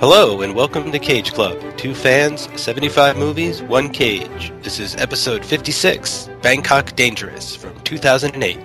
[0.00, 1.60] Hello, and welcome to Cage Club.
[1.76, 4.50] Two fans, 75 movies, one cage.
[4.62, 8.58] This is episode 56 Bangkok Dangerous from 2008.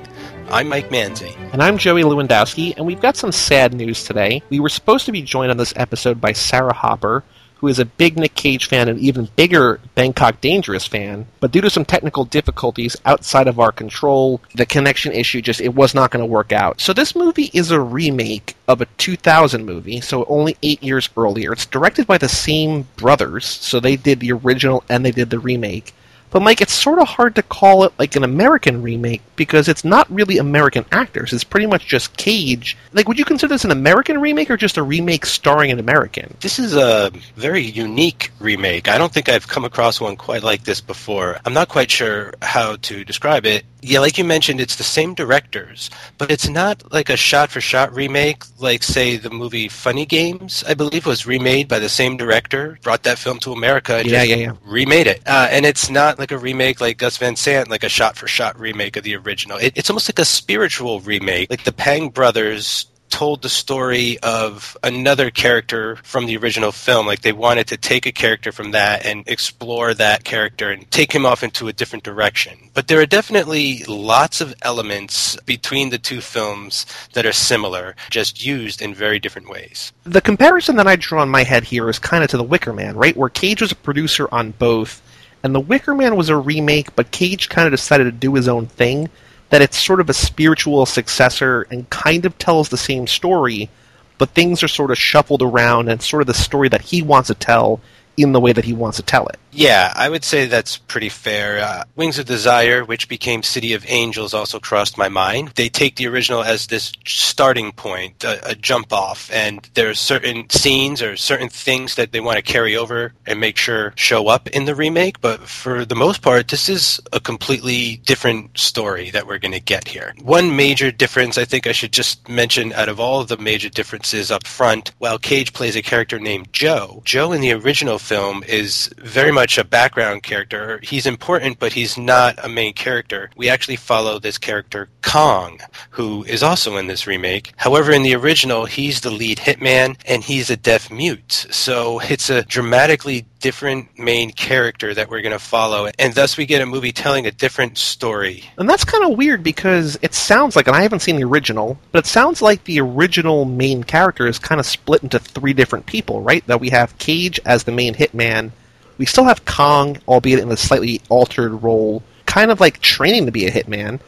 [0.49, 1.35] I'm Mike Manzi.
[1.51, 4.42] And I'm Joey Lewandowski, and we've got some sad news today.
[4.49, 7.21] We were supposed to be joined on this episode by Sarah Hopper,
[7.58, 11.62] who is a big Nick Cage fan and even bigger Bangkok Dangerous fan, but due
[11.62, 16.12] to some technical difficulties outside of our control, the connection issue just it was not
[16.12, 16.81] going to work out.
[16.81, 21.53] So this movie is a remake of a 2000 movie, so only 8 years earlier.
[21.53, 25.40] It's directed by the same brothers, so they did the original and they did the
[25.40, 25.93] remake.
[26.35, 29.85] But Mike, it's sort of hard to call it like an American remake because it's
[29.85, 31.31] not really American actors.
[31.31, 32.76] It's pretty much just Cage.
[32.91, 36.35] Like, would you consider this an American remake or just a remake starring an American?
[36.41, 38.90] This is a very unique remake.
[38.90, 41.40] I don't think I've come across one quite like this before.
[41.45, 43.63] I'm not quite sure how to describe it.
[43.88, 47.62] Yeah, like you mentioned, it's the same directors, but it's not like a shot for
[47.62, 52.18] shot remake, like, say, the movie Funny Games, I believe, was remade by the same
[52.18, 54.51] director, brought that film to America, and Yeah, yeah, yeah.
[54.65, 55.21] remade it.
[55.27, 58.26] Uh, and it's not like a remake like Gus Van Sant, like a shot for
[58.27, 59.57] shot remake of the original.
[59.59, 61.52] It, it's almost like a spiritual remake.
[61.52, 67.08] Like the Pang brothers told the story of another character from the original film.
[67.08, 71.14] Like they wanted to take a character from that and explore that character and take
[71.14, 72.72] him off into a different direction.
[72.74, 78.46] But there are definitely lots of elements between the two films that are similar, just
[78.46, 79.94] used in very different ways.
[80.04, 82.74] The comparison that I draw in my head here is kind of to The Wicker
[82.74, 83.16] Man, right?
[83.16, 85.02] Where Cage was a producer on both,
[85.42, 88.50] and The Wicker Man was a remake, but Cage kind of decided to do his
[88.50, 89.10] own thing.
[89.50, 93.70] That it's sort of a spiritual successor and kind of tells the same story,
[94.18, 97.28] but things are sort of shuffled around and sort of the story that he wants
[97.28, 97.80] to tell
[98.18, 99.40] in the way that he wants to tell it.
[99.56, 101.59] Yeah, I would say that's pretty fair.
[101.59, 105.53] Uh, Wings of Desire, which became City of Angels, also crossed my mind.
[105.56, 109.94] They take the original as this starting point, a, a jump off, and there are
[109.94, 114.28] certain scenes or certain things that they want to carry over and make sure show
[114.28, 115.22] up in the remake.
[115.22, 119.62] But for the most part, this is a completely different story that we're going to
[119.62, 120.13] get here.
[120.22, 123.69] One major difference I think I should just mention out of all of the major
[123.69, 128.44] differences up front, while Cage plays a character named Joe, Joe in the original film
[128.44, 130.79] is very much a background character.
[130.83, 133.29] He's important, but he's not a main character.
[133.35, 135.59] We actually follow this character, Kong,
[135.91, 137.53] who is also in this remake.
[137.57, 141.47] However, in the original, he's the lead hitman and he's a deaf mute.
[141.51, 145.88] So it's a dramatically different main character that we're going to follow.
[146.00, 148.44] And thus we get a movie telling a different story.
[148.57, 151.77] And that's kind of weird because it sounds like, and I haven't seen the original,
[151.91, 155.85] but it sounds like the original main character is kind of split into three different
[155.85, 156.45] people, right?
[156.47, 158.51] That we have Cage as the main hitman.
[158.97, 163.31] We still have Kong, albeit in a slightly altered role, kind of like training to
[163.31, 164.00] be a hitman.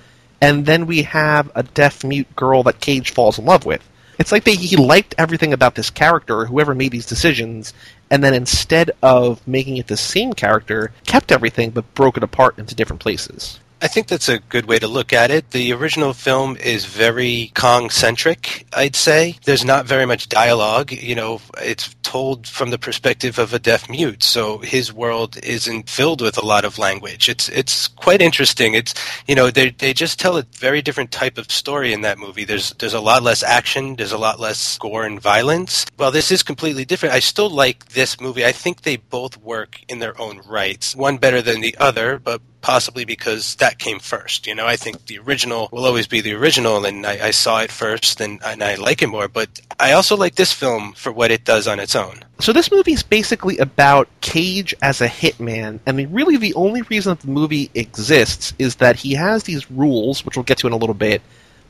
[0.42, 3.88] And then we have a deaf mute girl that Cage falls in love with.
[4.20, 7.74] It's like they, he liked everything about this character, whoever made these decisions,
[8.10, 12.58] and then instead of making it the same character, kept everything but broke it apart
[12.58, 13.60] into different places.
[13.80, 15.52] I think that's a good way to look at it.
[15.52, 19.36] The original film is very Kong centric, I'd say.
[19.46, 20.92] There's not very much dialogue.
[20.92, 25.90] You know, it's told from the perspective of a deaf mute, so his world isn't
[25.90, 27.28] filled with a lot of language.
[27.28, 28.76] It's it's quite interesting.
[28.76, 28.94] It's
[29.28, 32.46] you know they they just tell a very different type of story in that movie.
[32.46, 33.98] There's there's a lot less action.
[33.98, 35.86] There's a lot less gore and violence.
[35.98, 37.14] Well, this is completely different.
[37.14, 38.46] I still like this movie.
[38.46, 40.96] I think they both work in their own rights.
[40.96, 44.46] One better than the other, but possibly because that came first.
[44.46, 47.62] You know, I think the original will always be the original, and I, I saw
[47.62, 49.28] it first, and, and I like it more.
[49.28, 52.22] But I also like this film for what it does on its own.
[52.40, 57.10] So this movie is basically about Cage as a hitman, and really the only reason
[57.10, 60.74] that the movie exists is that he has these rules, which we'll get to in
[60.74, 61.22] a little bit,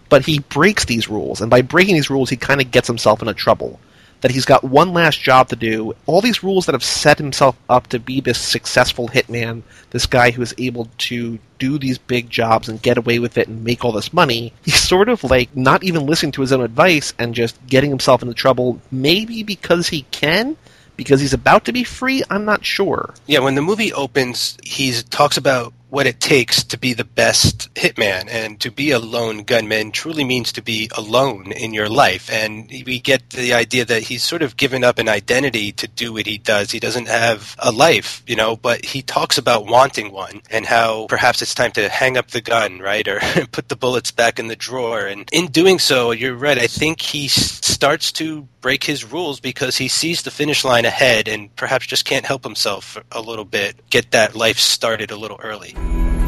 [0.10, 3.22] but he breaks these rules, and by breaking these rules, he kind of gets himself
[3.22, 3.80] into trouble.
[4.22, 5.94] That he's got one last job to do.
[6.06, 9.62] All these rules that have set himself up to be this successful hitman,
[9.92, 13.48] this guy who is able to do these big jobs and get away with it
[13.48, 16.62] and make all this money, he's sort of like not even listening to his own
[16.62, 20.58] advice and just getting himself into trouble, maybe because he can,
[20.96, 23.14] because he's about to be free, I'm not sure.
[23.28, 27.74] Yeah, when the movie opens, he talks about what it takes to be the best
[27.76, 32.30] hitman and to be a lone gunman truly means to be alone in your life.
[32.32, 36.14] And we get the idea that he's sort of given up an identity to do
[36.14, 36.72] what he does.
[36.72, 41.08] He doesn't have a life you know but he talks about wanting one and how
[41.08, 43.20] perhaps it's time to hang up the gun right or
[43.52, 45.06] put the bullets back in the drawer.
[45.06, 49.78] And in doing so you're right i think he starts to break his rules because
[49.78, 53.74] he sees the finish line ahead and perhaps just can't help himself a little bit
[53.90, 55.74] get that life started a little early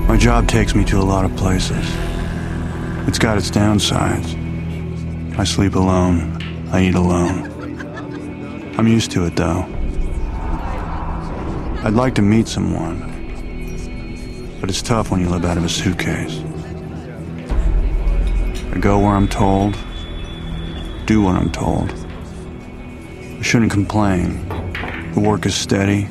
[0.09, 1.85] my job takes me to a lot of places.
[3.07, 4.27] It's got its downsides.
[5.37, 6.41] I sleep alone.
[6.71, 7.45] I eat alone.
[8.75, 9.67] I'm used to it, though.
[11.83, 12.97] I'd like to meet someone,
[14.59, 16.39] but it's tough when you live out of a suitcase.
[18.73, 19.77] I go where I'm told,
[21.05, 21.93] do what I'm told.
[23.39, 24.49] I shouldn't complain.
[25.13, 26.09] The work is steady,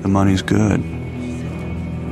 [0.00, 0.82] the money's good,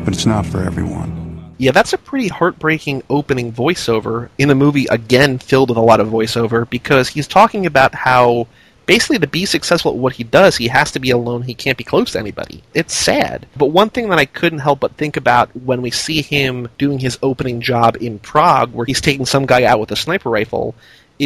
[0.05, 1.55] but it's not for everyone.
[1.57, 5.99] Yeah, that's a pretty heartbreaking opening voiceover in a movie, again, filled with a lot
[5.99, 8.47] of voiceover, because he's talking about how
[8.85, 11.41] basically to be successful at what he does, he has to be alone.
[11.41, 12.63] He can't be close to anybody.
[12.75, 13.47] It's sad.
[13.57, 16.99] But one thing that I couldn't help but think about when we see him doing
[16.99, 20.75] his opening job in Prague, where he's taking some guy out with a sniper rifle,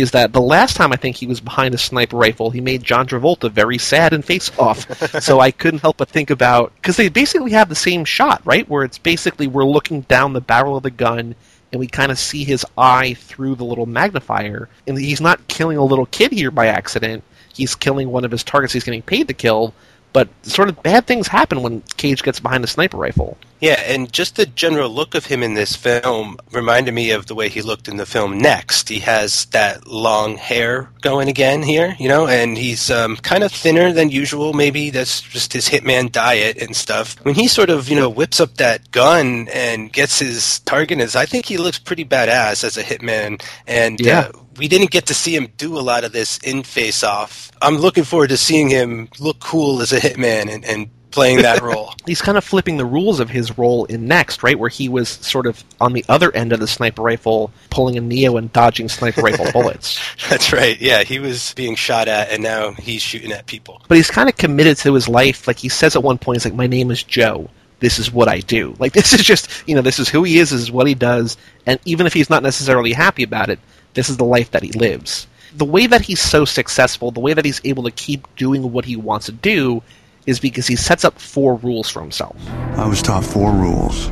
[0.00, 2.82] is that the last time I think he was behind a sniper rifle, he made
[2.82, 4.88] John Travolta very sad and face off.
[5.22, 8.68] so I couldn't help but think about because they basically have the same shot, right?
[8.68, 11.34] Where it's basically we're looking down the barrel of the gun
[11.72, 15.76] and we kind of see his eye through the little magnifier, and he's not killing
[15.76, 17.22] a little kid here by accident.
[17.52, 19.74] He's killing one of his targets he's getting paid to kill,
[20.12, 23.36] but sort of bad things happen when Cage gets behind the sniper rifle.
[23.60, 27.34] Yeah, and just the general look of him in this film reminded me of the
[27.34, 28.88] way he looked in the film Next.
[28.88, 33.50] He has that long hair going again here, you know, and he's um, kind of
[33.50, 34.52] thinner than usual.
[34.52, 37.16] Maybe that's just his hitman diet and stuff.
[37.24, 41.16] When he sort of, you know, whips up that gun and gets his target, is
[41.16, 43.42] I think he looks pretty badass as a hitman.
[43.66, 44.30] And yeah.
[44.32, 47.50] Uh, we didn't get to see him do a lot of this in Face Off.
[47.62, 51.62] I'm looking forward to seeing him look cool as a hitman and, and playing that
[51.62, 51.92] role.
[52.06, 54.58] He's kind of flipping the rules of his role in Next, right?
[54.58, 58.00] Where he was sort of on the other end of the sniper rifle, pulling a
[58.00, 60.00] Neo and dodging sniper rifle bullets.
[60.28, 60.80] That's right.
[60.80, 63.80] Yeah, he was being shot at, and now he's shooting at people.
[63.88, 65.46] But he's kind of committed to his life.
[65.46, 67.48] Like he says at one point, he's like, "My name is Joe."
[67.80, 68.74] This is what I do.
[68.78, 70.50] Like this is just, you know, this is who he is.
[70.50, 71.36] This is what he does.
[71.66, 73.58] And even if he's not necessarily happy about it,
[73.94, 75.26] this is the life that he lives.
[75.56, 78.84] The way that he's so successful, the way that he's able to keep doing what
[78.84, 79.82] he wants to do,
[80.26, 82.36] is because he sets up four rules for himself.
[82.76, 84.08] I was taught four rules.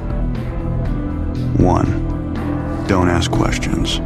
[1.58, 3.99] One, don't ask questions.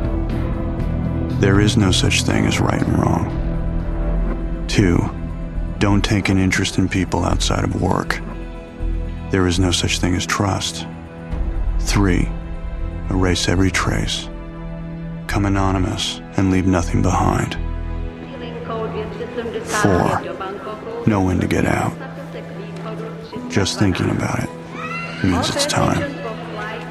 [1.40, 4.66] There is no such thing as right and wrong.
[4.68, 4.98] Two,
[5.78, 8.20] don't take an interest in people outside of work.
[9.30, 10.86] There is no such thing as trust.
[11.80, 12.28] Three,
[13.10, 14.28] erase every trace.
[15.30, 17.54] Come anonymous and leave nothing behind.
[19.64, 20.20] Four,
[21.06, 21.92] know when to get out.
[23.48, 24.50] Just thinking about it
[25.24, 26.00] means it's time.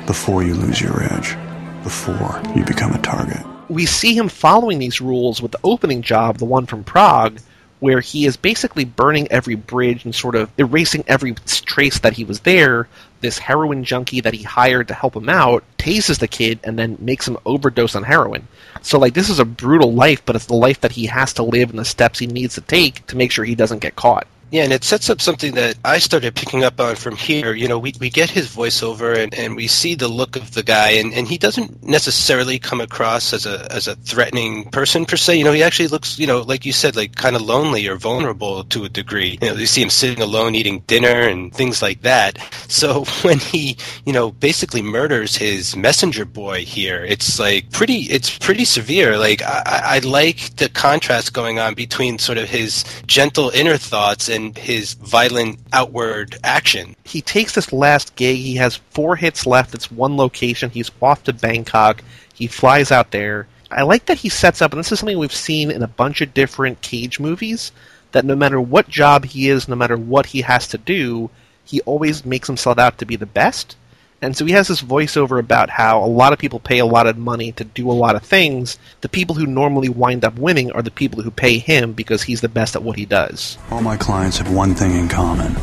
[0.05, 1.35] Before you lose your edge.
[1.83, 3.45] Before you become a target.
[3.67, 7.41] We see him following these rules with the opening job, the one from Prague,
[7.79, 12.23] where he is basically burning every bridge and sort of erasing every trace that he
[12.23, 12.87] was there.
[13.21, 16.97] This heroin junkie that he hired to help him out tases the kid and then
[16.99, 18.47] makes him overdose on heroin.
[18.81, 21.43] So, like, this is a brutal life, but it's the life that he has to
[21.43, 24.27] live and the steps he needs to take to make sure he doesn't get caught.
[24.51, 27.53] Yeah, and it sets up something that I started picking up on from here.
[27.53, 30.63] You know, we, we get his voiceover and, and we see the look of the
[30.63, 35.17] guy, and, and he doesn't necessarily come across as a as a threatening person per
[35.17, 35.37] se.
[35.37, 37.95] You know, he actually looks, you know, like you said, like kind of lonely or
[37.95, 39.37] vulnerable to a degree.
[39.39, 42.39] You know, you see him sitting alone eating dinner and things like that.
[42.67, 48.35] So when he, you know, basically murders his messenger boy here, it's like pretty, it's
[48.35, 49.17] pretty severe.
[49.19, 54.27] Like I, I like the contrast going on between sort of his gentle inner thoughts
[54.27, 56.95] and his violent outward action.
[57.03, 58.37] He takes this last gig.
[58.37, 59.73] He has four hits left.
[59.73, 60.69] It's one location.
[60.69, 62.03] He's off to Bangkok.
[62.33, 63.47] He flies out there.
[63.71, 66.21] I like that he sets up, and this is something we've seen in a bunch
[66.21, 67.71] of different Cage movies,
[68.13, 71.29] that no matter what job he is, no matter what he has to do,
[71.65, 73.75] he always makes himself out to be the best.
[74.21, 77.07] And so he has this voiceover about how a lot of people pay a lot
[77.07, 78.77] of money to do a lot of things.
[79.01, 82.41] The people who normally wind up winning are the people who pay him because he's
[82.41, 83.57] the best at what he does.
[83.71, 85.55] All my clients have one thing in common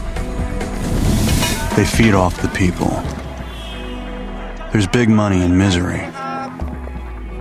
[1.76, 2.88] they feed off the people.
[4.72, 6.00] There's big money in misery.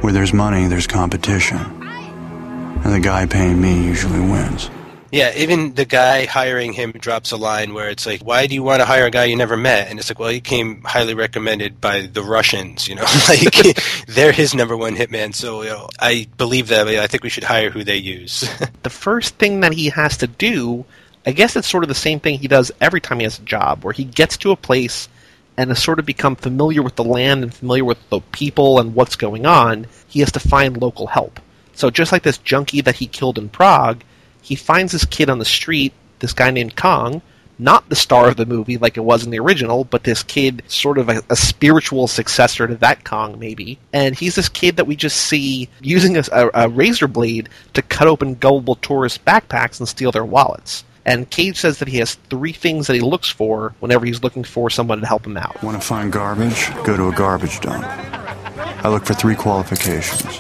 [0.02, 1.58] Where there's money, there's competition.
[1.58, 4.70] And the guy paying me usually wins.
[5.16, 8.64] Yeah, even the guy hiring him drops a line where it's like, "Why do you
[8.64, 11.14] want to hire a guy you never met?" And it's like, "Well, he came highly
[11.14, 12.90] recommended by the Russians.
[12.90, 15.34] You know, like they're his number one hitman.
[15.34, 16.90] So you know, I believe that.
[16.90, 18.42] I think we should hire who they use."
[18.84, 20.84] the first thing that he has to do,
[21.26, 23.44] I guess, it's sort of the same thing he does every time he has a
[23.44, 25.08] job, where he gets to a place
[25.56, 28.94] and has sort of become familiar with the land and familiar with the people and
[28.94, 29.88] what's going on.
[30.10, 31.40] He has to find local help.
[31.74, 34.04] So just like this junkie that he killed in Prague
[34.46, 37.24] he finds this kid on the street, this guy named Kong,
[37.58, 40.62] not the star of the movie like it was in the original, but this kid,
[40.68, 43.80] sort of a, a spiritual successor to that Kong, maybe.
[43.92, 48.08] And he's this kid that we just see using a, a, razor blade to cut
[48.08, 50.84] open gullible tourist backpacks and steal their wallets.
[51.06, 54.44] And Cage says that he has three things that he looks for whenever he's looking
[54.44, 55.62] for someone to help him out.
[55.64, 56.72] Want to find garbage?
[56.84, 57.84] Go to a garbage dump.
[57.84, 60.40] I look for three qualifications.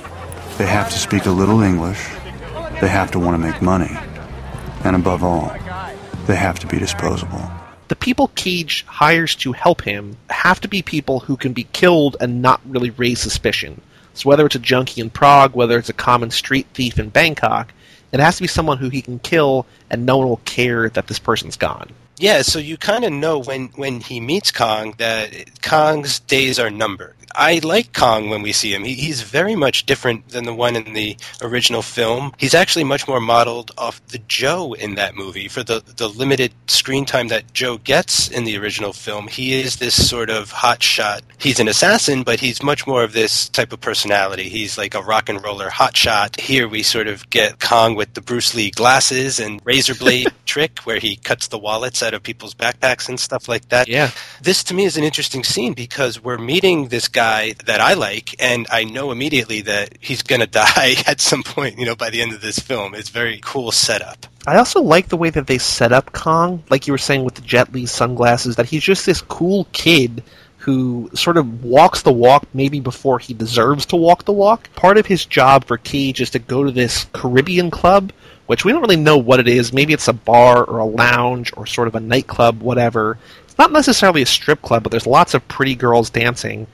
[0.60, 2.08] They have to speak a little English,
[2.82, 3.96] they have to want to make money,
[4.84, 5.56] and above all,
[6.28, 7.42] they have to be disposable.
[7.88, 12.18] The people Cage hires to help him have to be people who can be killed
[12.20, 13.82] and not really raise suspicion.
[14.16, 17.74] So whether it's a junkie in Prague, whether it's a common street thief in Bangkok,
[18.12, 21.08] it has to be someone who he can kill and no one will care that
[21.08, 21.90] this person's gone.
[22.18, 26.70] Yeah, so you kind of know when, when he meets Kong that Kong's days are
[26.70, 27.16] numbered.
[27.38, 28.84] I like Kong when we see him.
[28.84, 32.34] He, he's very much different than the one in the original film.
[32.38, 35.48] He's actually much more modeled off the Joe in that movie.
[35.48, 39.78] For the, the limited screen time that Joe gets in the original film, he is
[39.78, 41.24] this sort of hot shot.
[41.38, 44.50] He's an assassin, but he's much more of this type of personality.
[44.50, 46.40] He's like a rock and roller hot shot.
[46.40, 50.80] Here we sort of get Kong with the Bruce Lee glasses and razor blade trick
[50.80, 53.88] where he cuts the wallets out of people's backpacks and stuff like that.
[53.88, 54.12] Yeah.
[54.42, 57.25] This to me is an interesting scene because we're meeting this guy
[57.66, 61.78] that I like, and I know immediately that he's going to die at some point,
[61.80, 62.96] you know, by the end of this film.
[62.96, 64.26] It's very cool setup.
[64.48, 67.36] I also like the way that they set up Kong, like you were saying with
[67.36, 70.24] the Jet Li sunglasses, that he's just this cool kid
[70.58, 74.68] who sort of walks the walk maybe before he deserves to walk the walk.
[74.76, 78.12] Part of his job for Cage is to go to this Caribbean club,
[78.48, 79.74] which we don't really know what it is.
[79.74, 83.18] Maybe it's a bar or a lounge or sort of a nightclub, whatever.
[83.44, 86.66] It's not necessarily a strip club, but there's lots of pretty girls dancing.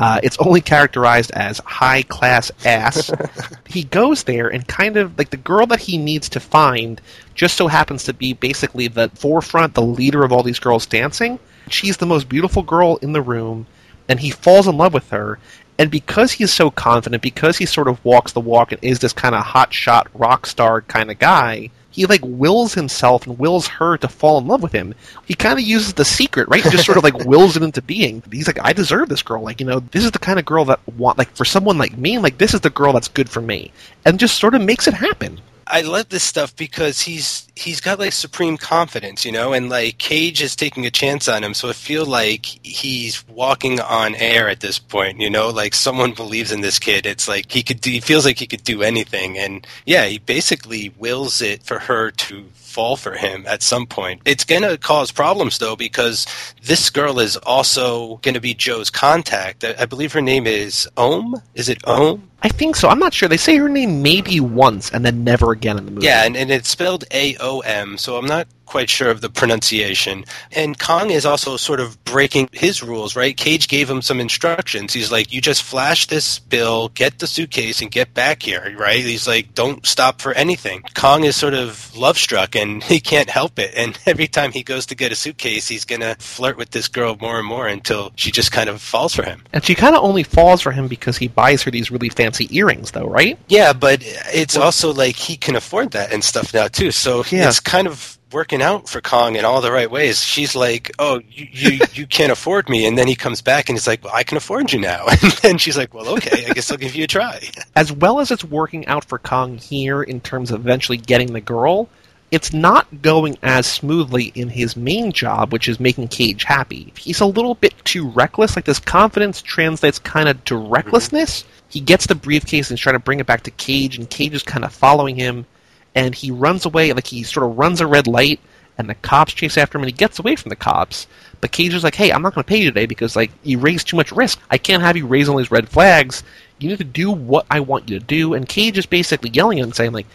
[0.00, 3.12] Uh, it's only characterized as high class ass.
[3.66, 7.02] he goes there and kind of like the girl that he needs to find
[7.34, 11.38] just so happens to be basically the forefront, the leader of all these girls dancing.
[11.68, 13.66] She's the most beautiful girl in the room,
[14.08, 15.38] and he falls in love with her.
[15.78, 19.12] And because he's so confident, because he sort of walks the walk and is this
[19.12, 23.66] kind of hot shot rock star kind of guy, he like wills himself and wills
[23.66, 24.94] her to fall in love with him.
[25.26, 26.62] He kind of uses the secret, right?
[26.62, 28.22] He just sort of like wills it into being.
[28.30, 29.42] He's like, I deserve this girl.
[29.42, 31.96] Like, you know, this is the kind of girl that want like for someone like
[31.96, 33.72] me, like this is the girl that's good for me,
[34.04, 35.40] and just sort of makes it happen.
[35.66, 39.98] I love this stuff because he's he's got like supreme confidence, you know, and like
[39.98, 44.48] Cage is taking a chance on him, so I feel like he's walking on air
[44.48, 47.06] at this point, you know, like someone believes in this kid.
[47.06, 50.18] It's like he could do, he feels like he could do anything, and yeah, he
[50.18, 54.22] basically wills it for her to fall for him at some point.
[54.24, 56.26] It's going to cause problems though because
[56.62, 59.64] this girl is also going to be Joe's contact.
[59.64, 61.42] I believe her name is Ohm.
[61.54, 62.30] Is it Ohm?
[62.42, 62.88] I think so.
[62.88, 63.28] I'm not sure.
[63.28, 66.06] They say her name maybe once and then never again in the movie.
[66.06, 69.28] Yeah, and, and it's spelled A O M, so I'm not quite sure of the
[69.28, 70.24] pronunciation.
[70.52, 73.36] And Kong is also sort of breaking his rules, right?
[73.36, 74.92] Cage gave him some instructions.
[74.92, 79.00] He's like, you just flash this bill, get the suitcase, and get back here, right?
[79.00, 80.84] He's like, don't stop for anything.
[80.94, 83.72] Kong is sort of love struck and he can't help it.
[83.76, 86.86] And every time he goes to get a suitcase, he's going to flirt with this
[86.86, 89.42] girl more and more until she just kind of falls for him.
[89.52, 92.46] And she kind of only falls for him because he buys her these really fancy
[92.56, 93.36] earrings, though, right?
[93.48, 94.00] Yeah, but
[94.32, 96.92] it's also like he can afford that and stuff now, too.
[96.92, 97.48] So yeah.
[97.48, 100.22] it's kind of working out for Kong in all the right ways.
[100.22, 103.76] She's like, "Oh, you you, you can't afford me," and then he comes back and
[103.76, 106.52] he's like, "Well, I can afford you now." And then she's like, "Well, okay, I
[106.52, 107.40] guess I'll give you a try."
[107.76, 111.40] As well as it's working out for Kong here in terms of eventually getting the
[111.40, 111.88] girl,
[112.30, 116.92] it's not going as smoothly in his main job, which is making Cage happy.
[116.96, 118.56] He's a little bit too reckless.
[118.56, 121.42] Like this confidence translates kind of to recklessness.
[121.42, 121.50] Mm-hmm.
[121.70, 124.34] He gets the briefcase and he's trying to bring it back to Cage, and Cage
[124.34, 125.46] is kind of following him
[125.94, 128.40] and he runs away like he sort of runs a red light
[128.78, 131.06] and the cops chase after him and he gets away from the cops.
[131.40, 133.58] But cage is like hey i'm not going to pay you today because like you
[133.58, 134.40] raise too much risk.
[134.50, 136.22] I can't have you raise all these red flags.
[136.58, 138.34] You need to do what i want you to do.
[138.34, 140.06] And cage is basically yelling at him saying like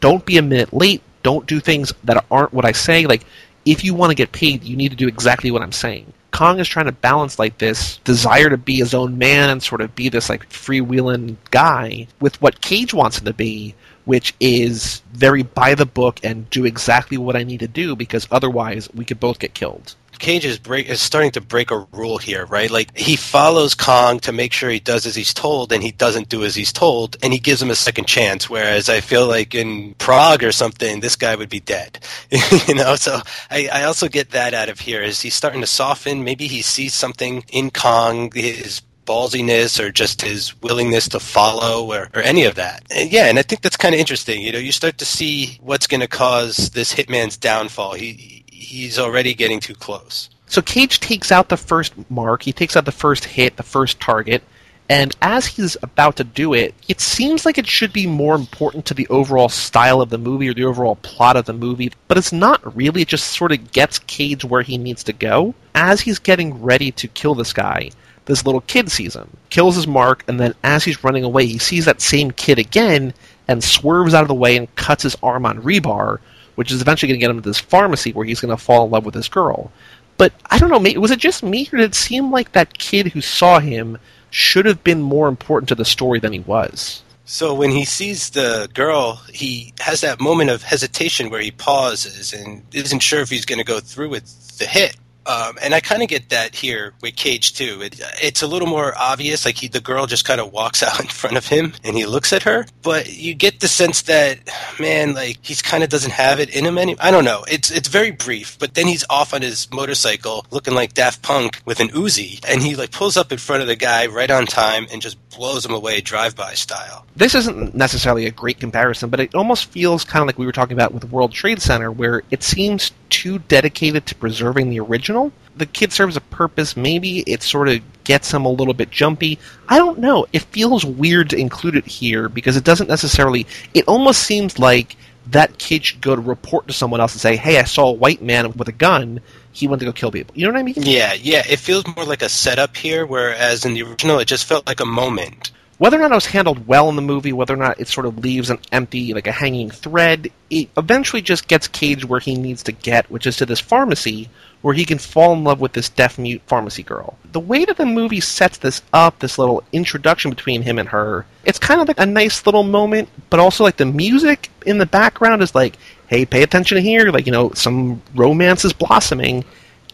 [0.00, 1.02] don't be a minute late.
[1.22, 3.06] Don't do things that aren't what i say.
[3.06, 3.24] Like
[3.64, 6.12] if you want to get paid you need to do exactly what i'm saying.
[6.34, 9.80] Kong is trying to balance like this desire to be his own man and sort
[9.80, 15.02] of be this like freewheeling guy with what Cage wants him to be, which is
[15.12, 19.04] very by the book and do exactly what I need to do because otherwise we
[19.04, 19.94] could both get killed.
[20.18, 22.70] Cage is break is starting to break a rule here, right?
[22.70, 26.28] Like he follows Kong to make sure he does as he's told, and he doesn't
[26.28, 28.48] do as he's told, and he gives him a second chance.
[28.48, 31.98] Whereas I feel like in Prague or something, this guy would be dead,
[32.68, 32.94] you know.
[32.96, 33.20] So
[33.50, 35.02] I, I also get that out of here.
[35.02, 36.24] Is he's starting to soften?
[36.24, 42.10] Maybe he sees something in Kong, his ballsiness or just his willingness to follow or,
[42.14, 42.84] or any of that.
[42.90, 44.42] And yeah, and I think that's kind of interesting.
[44.42, 47.94] You know, you start to see what's going to cause this hitman's downfall.
[47.94, 50.30] He he's already getting too close.
[50.46, 53.98] So Cage takes out the first mark, he takes out the first hit, the first
[53.98, 54.42] target,
[54.88, 58.84] and as he's about to do it, it seems like it should be more important
[58.86, 62.18] to the overall style of the movie or the overall plot of the movie, but
[62.18, 63.02] it's not really.
[63.02, 65.54] It just sort of gets Cage where he needs to go.
[65.74, 67.90] As he's getting ready to kill this guy,
[68.26, 71.58] this little kid sees him, kills his mark, and then as he's running away, he
[71.58, 73.12] sees that same kid again
[73.48, 76.18] and swerves out of the way and cuts his arm on rebar,
[76.54, 78.84] which is eventually going to get him to this pharmacy where he's going to fall
[78.84, 79.70] in love with this girl.
[80.16, 83.08] But I don't know, was it just me, or did it seem like that kid
[83.08, 83.98] who saw him
[84.30, 87.02] should have been more important to the story than he was?
[87.26, 92.32] So when he sees the girl, he has that moment of hesitation where he pauses
[92.32, 94.96] and isn't sure if he's going to go through with the hit.
[95.26, 97.80] Um, and I kind of get that here with Cage too.
[97.82, 101.00] It, it's a little more obvious, like he, the girl just kind of walks out
[101.00, 104.38] in front of him and he looks at her, but you get the sense that
[104.78, 106.98] man, like he's kind of doesn't have it in him any.
[106.98, 107.44] I don't know.
[107.50, 111.60] It's it's very brief, but then he's off on his motorcycle, looking like Daft Punk
[111.64, 114.46] with an Uzi, and he like pulls up in front of the guy right on
[114.46, 117.04] time and just blows him away drive-by style.
[117.16, 120.52] This isn't necessarily a great comparison, but it almost feels kind of like we were
[120.52, 125.13] talking about with World Trade Center, where it seems too dedicated to preserving the original.
[125.56, 126.76] The kid serves a purpose.
[126.76, 129.38] Maybe it sort of gets him a little bit jumpy.
[129.68, 130.26] I don't know.
[130.32, 133.46] It feels weird to include it here because it doesn't necessarily.
[133.72, 134.96] It almost seems like
[135.28, 137.92] that kid should go to report to someone else and say, "Hey, I saw a
[137.92, 139.20] white man with a gun.
[139.52, 140.74] He went to go kill people." You know what I mean?
[140.76, 141.42] Yeah, yeah.
[141.48, 144.80] It feels more like a setup here, whereas in the original, it just felt like
[144.80, 145.50] a moment.
[145.78, 148.06] Whether or not it was handled well in the movie, whether or not it sort
[148.06, 152.36] of leaves an empty, like a hanging thread, it eventually just gets Cage where he
[152.36, 154.28] needs to get, which is to this pharmacy
[154.64, 157.18] where he can fall in love with this deaf mute pharmacy girl.
[157.32, 161.26] The way that the movie sets this up, this little introduction between him and her,
[161.44, 164.86] it's kind of like a nice little moment, but also like the music in the
[164.86, 169.44] background is like, hey, pay attention here, like, you know, some romance is blossoming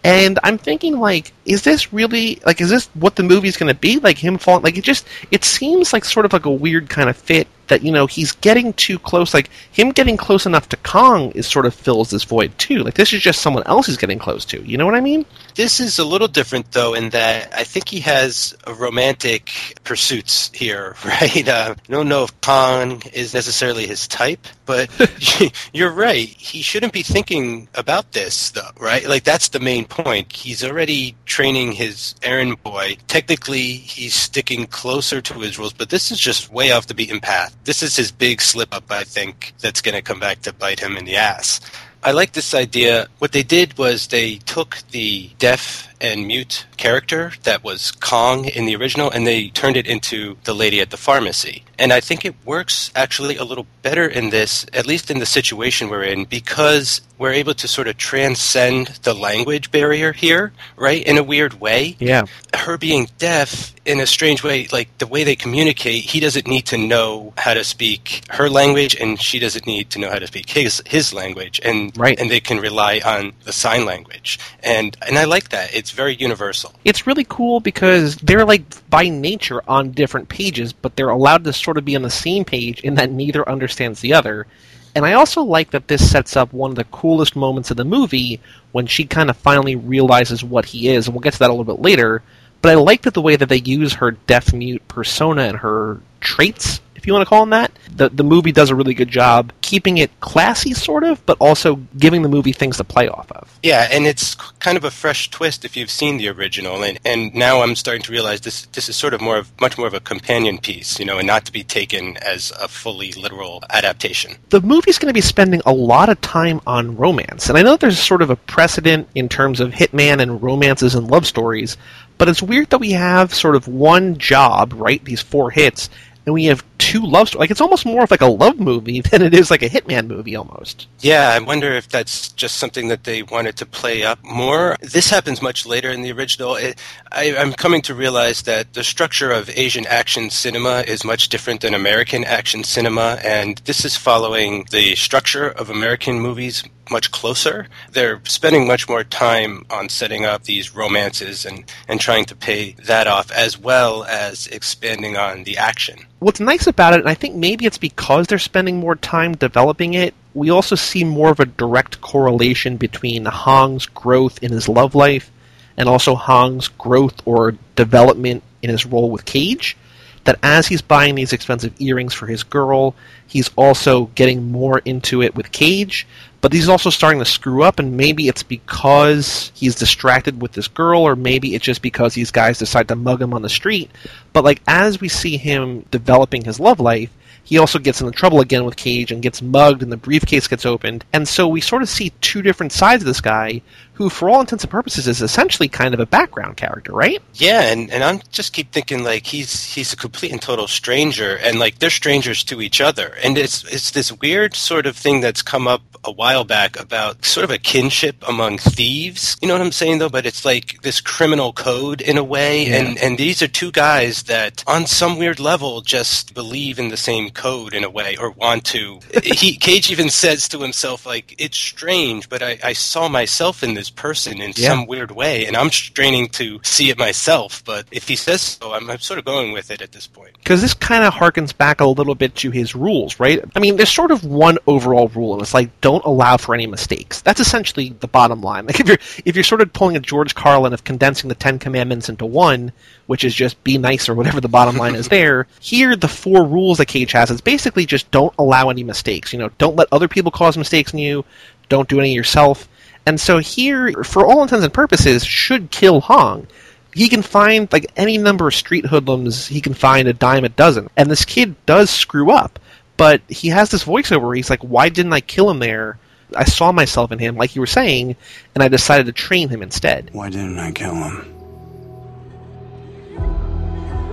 [0.04, 3.78] and I'm thinking, like, is this really like, is this what the movie's going to
[3.78, 3.98] be?
[3.98, 7.10] Like him falling, like it just, it seems like sort of like a weird kind
[7.10, 9.32] of fit that you know he's getting too close.
[9.32, 12.84] Like him getting close enough to Kong is sort of fills this void too.
[12.84, 14.62] Like this is just someone else he's getting close to.
[14.62, 15.25] You know what I mean?
[15.54, 19.50] This is a little different though in that I think he has romantic
[19.84, 21.49] pursuits here, right?
[21.49, 24.90] Uh, I don't know if Kong is necessarily his type, but
[25.73, 26.28] you're right.
[26.28, 29.08] He shouldn't be thinking about this though, right?
[29.08, 30.32] Like that's the main point.
[30.32, 32.97] He's already training his errand boy.
[33.08, 37.21] Technically, he's sticking closer to his rules, but this is just way off the beaten
[37.21, 40.52] path this is his big slip up, I think, that's going to come back to
[40.52, 41.60] bite him in the ass.
[42.02, 43.08] I like this idea.
[43.18, 48.65] What they did was they took the deaf and mute character that was Kong in
[48.65, 51.65] the original and they turned it into the lady at the pharmacy.
[51.78, 55.25] And I think it works actually a little better in this, at least in the
[55.25, 61.02] situation we're in, because we're able to sort of transcend the language barrier here, right?
[61.02, 61.97] In a weird way.
[61.99, 62.25] Yeah.
[62.54, 66.67] Her being deaf in a strange way, like the way they communicate, he doesn't need
[66.67, 70.26] to know how to speak her language and she doesn't need to know how to
[70.26, 71.60] speak his his language.
[71.65, 72.19] And right.
[72.21, 74.39] and they can rely on the sign language.
[74.63, 75.75] And and I like that.
[75.75, 76.74] It's very universal.
[76.84, 81.52] It's really cool because they're like by nature on different pages, but they're allowed to
[81.52, 84.46] sort of be on the same page in that neither understands the other.
[84.94, 87.84] And I also like that this sets up one of the coolest moments of the
[87.84, 88.40] movie
[88.72, 91.52] when she kind of finally realizes what he is, and we'll get to that a
[91.52, 92.22] little bit later.
[92.62, 96.00] But I like that the way that they use her deaf mute persona and her
[96.20, 97.73] traits if you want to call them that.
[97.95, 101.76] The the movie does a really good job keeping it classy, sort of, but also
[101.97, 103.56] giving the movie things to play off of.
[103.63, 107.32] Yeah, and it's kind of a fresh twist if you've seen the original, and and
[107.34, 109.95] now I'm starting to realize this this is sort of more of much more of
[109.95, 114.34] a companion piece, you know, and not to be taken as a fully literal adaptation.
[114.49, 117.76] The movie's going to be spending a lot of time on romance, and I know
[117.76, 121.76] there's sort of a precedent in terms of hitman and romances and love stories,
[122.19, 125.02] but it's weird that we have sort of one job, right?
[125.04, 125.89] These four hits,
[126.26, 127.41] and we have two love stories.
[127.41, 130.06] Like it's almost more of like a love movie than it is like a hitman
[130.06, 130.89] movie almost.
[131.00, 134.76] Yeah, I wonder if that's just something that they wanted to play up more.
[134.80, 136.56] This happens much later in the original.
[136.56, 136.78] It,
[137.13, 141.61] I, I'm coming to realize that the structure of Asian action cinema is much different
[141.61, 147.68] than American action cinema, and this is following the structure of American movies much closer.
[147.92, 152.72] They're spending much more time on setting up these romances and, and trying to pay
[152.84, 156.06] that off as well as expanding on the action.
[156.18, 159.94] What's nice about it, and I think maybe it's because they're spending more time developing
[159.94, 164.94] it, we also see more of a direct correlation between Hong's growth in his love
[164.94, 165.30] life
[165.76, 169.76] and also Hong's growth or development in his role with Cage.
[170.25, 172.95] That as he's buying these expensive earrings for his girl,
[173.26, 176.06] he's also getting more into it with Cage.
[176.41, 180.69] But he's also starting to screw up, and maybe it's because he's distracted with this
[180.69, 183.91] girl, or maybe it's just because these guys decide to mug him on the street.
[184.33, 187.11] But like as we see him developing his love life,
[187.43, 190.65] he also gets into trouble again with Cage and gets mugged, and the briefcase gets
[190.65, 191.04] opened.
[191.13, 193.61] And so we sort of see two different sides of this guy,
[194.00, 197.21] who, for all intents and purposes, is essentially kind of a background character, right?
[197.34, 201.36] Yeah, and, and I'm just keep thinking like he's he's a complete and total stranger,
[201.36, 205.21] and like they're strangers to each other, and it's it's this weird sort of thing
[205.21, 209.36] that's come up a while back about sort of a kinship among thieves.
[209.43, 210.08] You know what I'm saying though?
[210.08, 212.76] But it's like this criminal code in a way, yeah.
[212.76, 216.97] and and these are two guys that on some weird level just believe in the
[216.97, 219.00] same code in a way or want to.
[219.23, 223.75] he Cage even says to himself like it's strange, but I, I saw myself in
[223.75, 224.68] this person in yeah.
[224.68, 227.62] some weird way, and I'm straining to see it myself.
[227.64, 230.34] But if he says so, I'm, I'm sort of going with it at this point.
[230.38, 233.42] Because this kind of harkens back a little bit to his rules, right?
[233.54, 236.66] I mean, there's sort of one overall rule, and it's like don't allow for any
[236.66, 237.20] mistakes.
[237.22, 238.50] That's essentially the bottom line.
[238.70, 241.58] Like if you're if you're sort of pulling a George Carlin of condensing the Ten
[241.58, 242.70] Commandments into one,
[243.06, 245.48] which is just be nice or whatever the bottom line is there.
[245.58, 249.32] Here, the four rules that Cage has is basically just don't allow any mistakes.
[249.32, 251.24] You know, don't let other people cause mistakes in you.
[251.68, 252.68] Don't do any yourself.
[253.06, 256.47] And so here, for all intents and purposes, should kill Hong.
[256.93, 259.47] He can find like any number of street hoodlums.
[259.47, 262.58] He can find a dime a dozen, and this kid does screw up.
[262.97, 265.99] But he has this voiceover where he's like, "Why didn't I kill him there?
[266.36, 268.17] I saw myself in him, like you were saying,
[268.54, 271.34] and I decided to train him instead." Why didn't I kill him?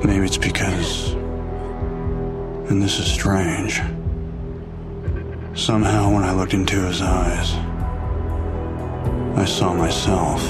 [0.04, 1.14] Maybe it's because,
[2.70, 3.82] and this is strange.
[5.56, 7.56] Somehow, when I looked into his eyes.
[9.38, 10.42] I saw myself.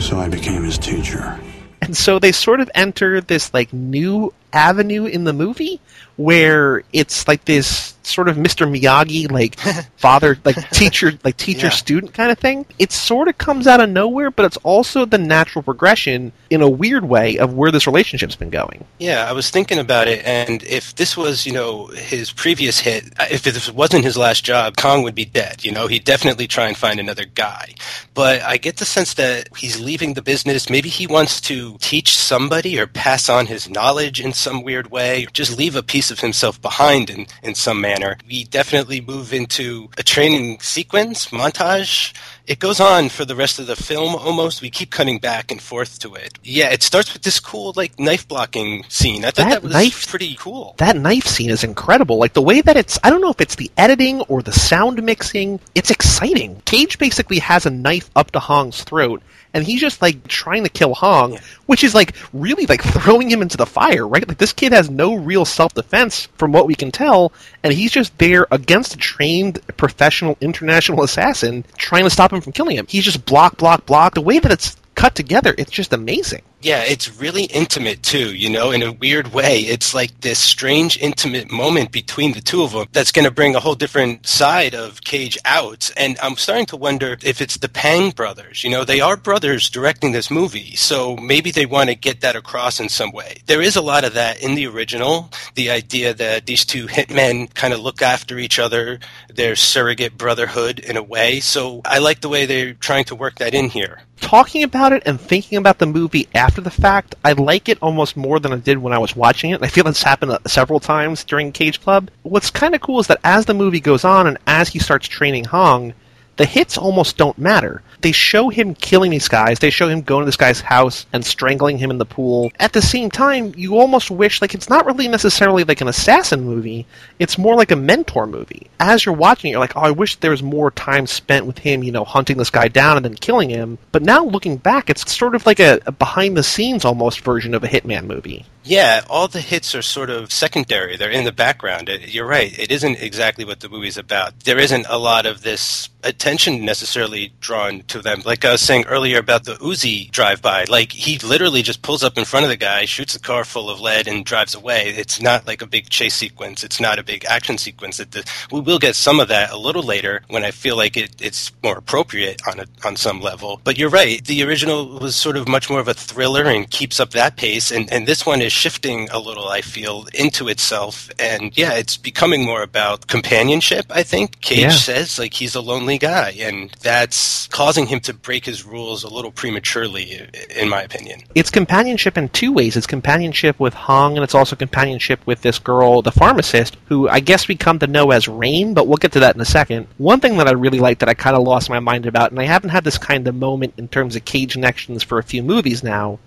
[0.00, 1.40] So I became his teacher.
[1.82, 5.80] And so they sort of enter this like new avenue in the movie
[6.16, 8.68] where it's like this sort of Mr.
[8.68, 9.58] Miyagi, like
[9.96, 11.72] father, like teacher, like teacher yeah.
[11.72, 12.66] student kind of thing.
[12.78, 16.68] It sort of comes out of nowhere, but it's also the natural progression in a
[16.68, 18.84] weird way of where this relationship's been going.
[18.98, 23.12] Yeah, I was thinking about it, and if this was, you know, his previous hit,
[23.30, 25.64] if this wasn't his last job, Kong would be dead.
[25.64, 27.74] You know, he'd definitely try and find another guy.
[28.12, 30.68] But I get the sense that he's leaving the business.
[30.68, 35.26] Maybe he wants to teach somebody or pass on his knowledge in some weird way,
[35.32, 38.16] just leave a piece of himself behind in, in some manner.
[38.26, 42.14] We definitely move into a training sequence, montage.
[42.46, 44.60] It goes on for the rest of the film almost.
[44.60, 46.38] We keep cutting back and forth to it.
[46.42, 49.24] Yeah, it starts with this cool like knife blocking scene.
[49.24, 50.74] I thought that, that was knife, pretty cool.
[50.78, 52.18] That knife scene is incredible.
[52.18, 55.00] Like the way that it's I don't know if it's the editing or the sound
[55.02, 55.60] mixing.
[55.74, 56.60] It's exciting.
[56.64, 59.22] Cage basically has a knife up to Hong's throat
[59.54, 63.42] and he's just like trying to kill Hong, which is like really like throwing him
[63.42, 64.26] into the fire, right?
[64.26, 67.32] Like this kid has no real self defense from what we can tell,
[67.62, 72.52] and he's just there against a trained professional international assassin trying to stop him from
[72.52, 72.86] killing him.
[72.88, 74.14] He's just block, block, block.
[74.14, 76.42] The way that it's cut together, it's just amazing.
[76.62, 79.60] Yeah, it's really intimate too, you know, in a weird way.
[79.60, 83.56] It's like this strange intimate moment between the two of them that's going to bring
[83.56, 85.90] a whole different side of Cage out.
[85.96, 88.62] And I'm starting to wonder if it's the Pang brothers.
[88.62, 92.36] You know, they are brothers directing this movie, so maybe they want to get that
[92.36, 93.38] across in some way.
[93.46, 97.54] There is a lot of that in the original, the idea that these two hitmen
[97.54, 98.98] kind of look after each other,
[99.30, 101.40] their surrogate brotherhood in a way.
[101.40, 104.02] So I like the way they're trying to work that in here.
[104.20, 107.78] Talking about it and thinking about the movie after after the fact, I like it
[107.80, 109.62] almost more than I did when I was watching it.
[109.62, 112.10] I feel it's happened uh, several times during Cage Club.
[112.24, 115.06] What's kind of cool is that as the movie goes on and as he starts
[115.06, 115.94] training Hong,
[116.38, 117.84] the hits almost don't matter.
[118.00, 119.58] They show him killing these guys.
[119.58, 122.50] They show him going to this guy's house and strangling him in the pool.
[122.58, 126.42] At the same time, you almost wish like it's not really necessarily like an assassin
[126.44, 126.86] movie.
[127.18, 128.68] It's more like a mentor movie.
[128.78, 131.58] As you're watching, it, you're like, oh, I wish there was more time spent with
[131.58, 133.78] him, you know, hunting this guy down and then killing him.
[133.92, 137.54] But now looking back, it's sort of like a, a behind the scenes almost version
[137.54, 138.46] of a Hitman movie.
[138.62, 140.96] Yeah, all the hits are sort of secondary.
[140.96, 141.88] They're in the background.
[141.88, 142.56] It, you're right.
[142.58, 144.40] It isn't exactly what the movie's about.
[144.40, 148.22] There isn't a lot of this attention necessarily drawn to them.
[148.24, 150.64] Like I was saying earlier about the Uzi drive-by.
[150.64, 153.70] Like he literally just pulls up in front of the guy, shoots a car full
[153.70, 154.90] of lead, and drives away.
[154.90, 156.62] It's not like a big chase sequence.
[156.62, 157.98] It's not a big action sequence.
[157.98, 158.14] It,
[158.50, 161.50] we will get some of that a little later when I feel like it, it's
[161.62, 163.60] more appropriate on a, on some level.
[163.64, 164.24] But you're right.
[164.24, 167.70] The original was sort of much more of a thriller and keeps up that pace,
[167.70, 171.10] and, and this one is shifting a little, I feel, into itself.
[171.18, 174.40] And yeah, it's becoming more about companionship, I think.
[174.40, 174.70] Cage Yeah.
[174.70, 176.34] says, like, he's a lonely guy.
[176.38, 181.22] And that's causing him to break his rules a little prematurely, in my opinion.
[181.34, 182.76] It's companionship in two ways.
[182.76, 187.20] It's companionship with Hong, and it's also companionship with this girl, the pharmacist, who I
[187.20, 189.86] guess we come to know as Rain, but we'll get to that in a second.
[189.98, 192.40] One thing that I really like that I kind of lost my mind about, and
[192.40, 195.42] I haven't had this kind of moment in terms of Cage connections for a few
[195.42, 196.18] movies now,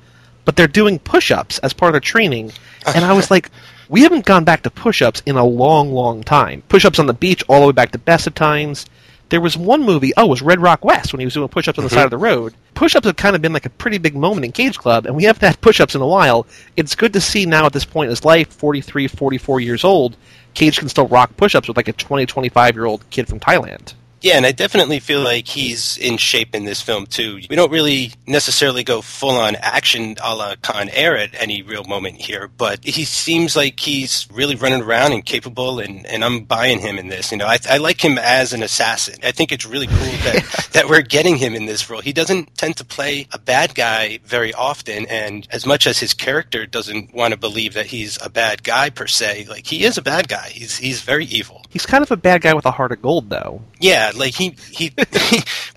[0.45, 2.51] but they're doing push-ups as part of their training,
[2.85, 3.49] and I was like,
[3.89, 6.63] we haven't gone back to push-ups in a long, long time.
[6.69, 8.85] Push-ups on the beach all the way back to Best of Times.
[9.29, 11.79] There was one movie, oh, it was Red Rock West when he was doing push-ups
[11.79, 12.25] on the side of the mm-hmm.
[12.25, 12.53] road.
[12.75, 15.23] Push-ups have kind of been like a pretty big moment in Cage Club, and we
[15.23, 16.45] haven't had push-ups in a while.
[16.77, 20.17] It's good to see now at this point in his life, 43, 44 years old,
[20.53, 23.93] Cage can still rock push-ups with like a 20, 25-year-old kid from Thailand.
[24.23, 27.41] Yeah, and I definitely feel like he's in shape in this film too.
[27.49, 31.83] We don't really necessarily go full on action a la Con Air at any real
[31.83, 36.45] moment here, but he seems like he's really running around and capable, and, and I'm
[36.45, 37.33] buying him in this.
[37.33, 39.15] You know, I, I like him as an assassin.
[39.23, 41.99] I think it's really cool that, that we're getting him in this role.
[41.99, 46.13] He doesn't tend to play a bad guy very often, and as much as his
[46.13, 49.97] character doesn't want to believe that he's a bad guy per se, like he is
[49.97, 50.47] a bad guy.
[50.47, 51.65] He's he's very evil.
[51.69, 53.61] He's kind of a bad guy with a heart of gold, though.
[53.81, 54.93] Yeah, like he he.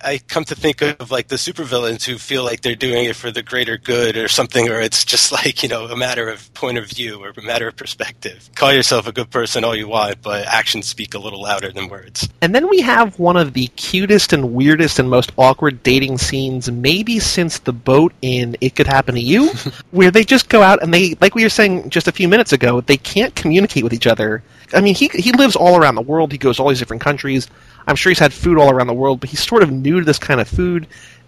[0.03, 3.31] I come to think of like the supervillains who feel like they're doing it for
[3.31, 6.79] the greater good or something, or it's just like you know a matter of point
[6.79, 8.49] of view or a matter of perspective.
[8.55, 11.89] Call yourself a good person all you want, but actions speak a little louder than
[11.89, 12.29] words.
[12.41, 16.71] And then we have one of the cutest and weirdest and most awkward dating scenes,
[16.71, 19.51] maybe since the boat in It Could Happen to You,
[19.91, 22.53] where they just go out and they, like we were saying just a few minutes
[22.53, 24.43] ago, they can't communicate with each other.
[24.73, 26.33] I mean, he he lives all around the world.
[26.33, 27.49] He goes all these different countries.
[27.87, 30.05] I'm sure he's had food all around the world, but he's sort of new to
[30.05, 30.87] this kind of food.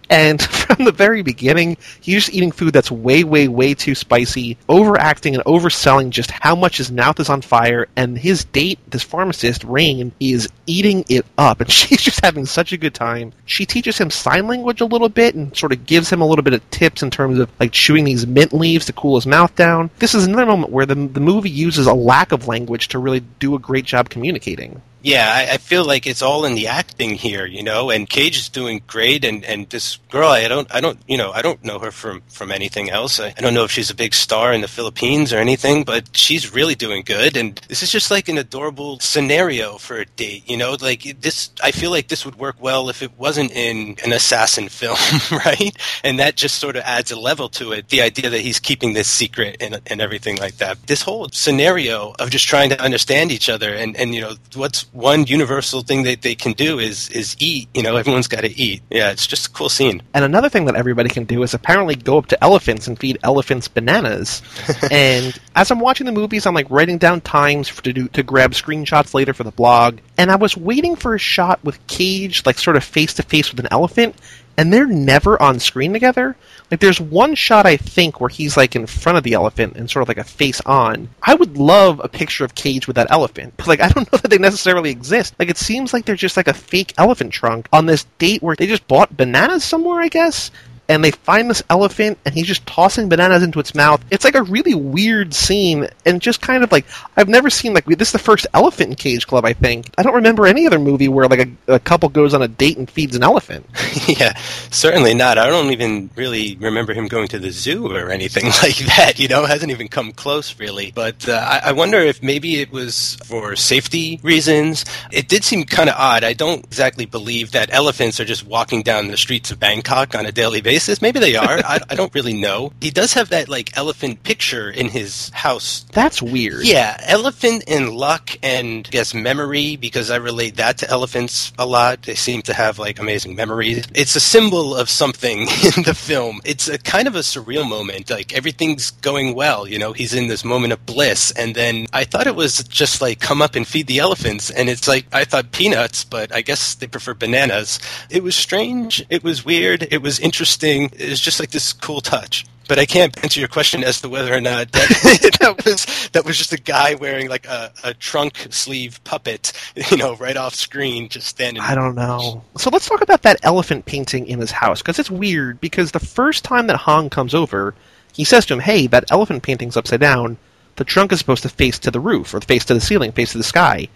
[0.09, 4.57] And from the very beginning, he's just eating food that's way, way, way too spicy,
[4.67, 7.87] overacting and overselling just how much his mouth is on fire.
[7.95, 11.61] And his date, this pharmacist, Rain, is eating it up.
[11.61, 13.33] And she's just having such a good time.
[13.45, 16.43] She teaches him sign language a little bit and sort of gives him a little
[16.43, 19.55] bit of tips in terms of like chewing these mint leaves to cool his mouth
[19.55, 19.89] down.
[19.99, 23.21] This is another moment where the, the movie uses a lack of language to really
[23.39, 24.81] do a great job communicating.
[25.01, 27.89] Yeah, I, I feel like it's all in the acting here, you know.
[27.89, 31.31] And Cage is doing great, and, and this girl, I don't, I don't, you know,
[31.31, 33.17] I don't know her from from anything else.
[33.17, 36.17] I, I don't know if she's a big star in the Philippines or anything, but
[36.17, 37.37] she's really doing good.
[37.37, 40.75] And this is just like an adorable scenario for a date, you know.
[40.79, 44.67] Like this, I feel like this would work well if it wasn't in an assassin
[44.79, 44.97] film,
[45.45, 45.77] right?
[46.03, 47.87] And that just sort of adds a level to it.
[47.87, 50.87] The idea that he's keeping this secret and and everything like that.
[50.87, 54.88] This whole scenario of just trying to understand each other, and and you know what's
[54.91, 57.69] one universal thing that they can do is is eat.
[57.73, 58.81] You know, everyone's got to eat.
[58.89, 60.01] Yeah, it's just a cool scene.
[60.13, 63.17] And another thing that everybody can do is apparently go up to elephants and feed
[63.23, 64.41] elephants bananas.
[64.91, 68.51] and as I'm watching the movies, I'm like writing down times to do to grab
[68.51, 69.99] screenshots later for the blog.
[70.17, 73.51] And I was waiting for a shot with Cage, like sort of face to face
[73.51, 74.15] with an elephant,
[74.57, 76.35] and they're never on screen together.
[76.71, 79.89] Like there's one shot I think where he's like in front of the elephant and
[79.89, 81.09] sort of like a face on.
[81.23, 83.53] I would love a picture of Cage with that elephant.
[83.57, 85.35] But like I don't know that they necessarily exist.
[85.39, 88.55] Like it seems like they're just like a fake elephant trunk on this date where
[88.55, 90.51] they just bought bananas somewhere, I guess.
[90.89, 94.03] And they find this elephant, and he's just tossing bananas into its mouth.
[94.09, 97.85] It's like a really weird scene, and just kind of like I've never seen like
[97.85, 99.45] this is the first elephant in Cage Club.
[99.45, 102.41] I think I don't remember any other movie where like a, a couple goes on
[102.41, 103.67] a date and feeds an elephant.
[104.07, 104.35] yeah,
[104.71, 105.37] certainly not.
[105.37, 109.19] I don't even really remember him going to the zoo or anything like that.
[109.19, 110.91] You know, it hasn't even come close really.
[110.91, 114.85] But uh, I, I wonder if maybe it was for safety reasons.
[115.11, 116.23] It did seem kind of odd.
[116.23, 120.25] I don't exactly believe that elephants are just walking down the streets of Bangkok on
[120.25, 120.78] a daily basis.
[121.01, 121.59] Maybe they are.
[121.59, 122.71] I, I don't really know.
[122.81, 126.65] He does have that like elephant picture in his house That's weird.
[126.65, 131.65] yeah, elephant and luck and I guess memory because I relate that to elephants a
[131.65, 132.03] lot.
[132.03, 133.87] They seem to have like amazing memories.
[133.95, 135.39] It's a symbol of something
[135.75, 136.41] in the film.
[136.45, 138.09] It's a kind of a surreal moment.
[138.09, 142.03] Like everything's going well, you know, he's in this moment of bliss and then I
[142.03, 145.25] thought it was just like come up and feed the elephants and it's like I
[145.25, 147.79] thought peanuts, but I guess they prefer bananas.
[148.09, 150.68] It was strange, it was weird, it was interesting.
[150.69, 154.09] It was just like this cool touch but I can't answer your question as to
[154.09, 157.93] whether or not that, that was that was just a guy wearing like a, a
[157.95, 159.51] trunk sleeve puppet,
[159.91, 161.61] you know, right off screen, just standing.
[161.61, 162.43] I don't know.
[162.57, 165.59] So let's talk about that elephant painting in his house because it's weird.
[165.59, 167.73] Because the first time that Hong comes over,
[168.13, 170.37] he says to him, "Hey, that elephant painting's upside down.
[170.75, 173.31] The trunk is supposed to face to the roof or face to the ceiling, face
[173.31, 173.87] to the sky."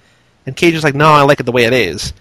[0.47, 2.11] And Cage is like, "No, I like it the way it is."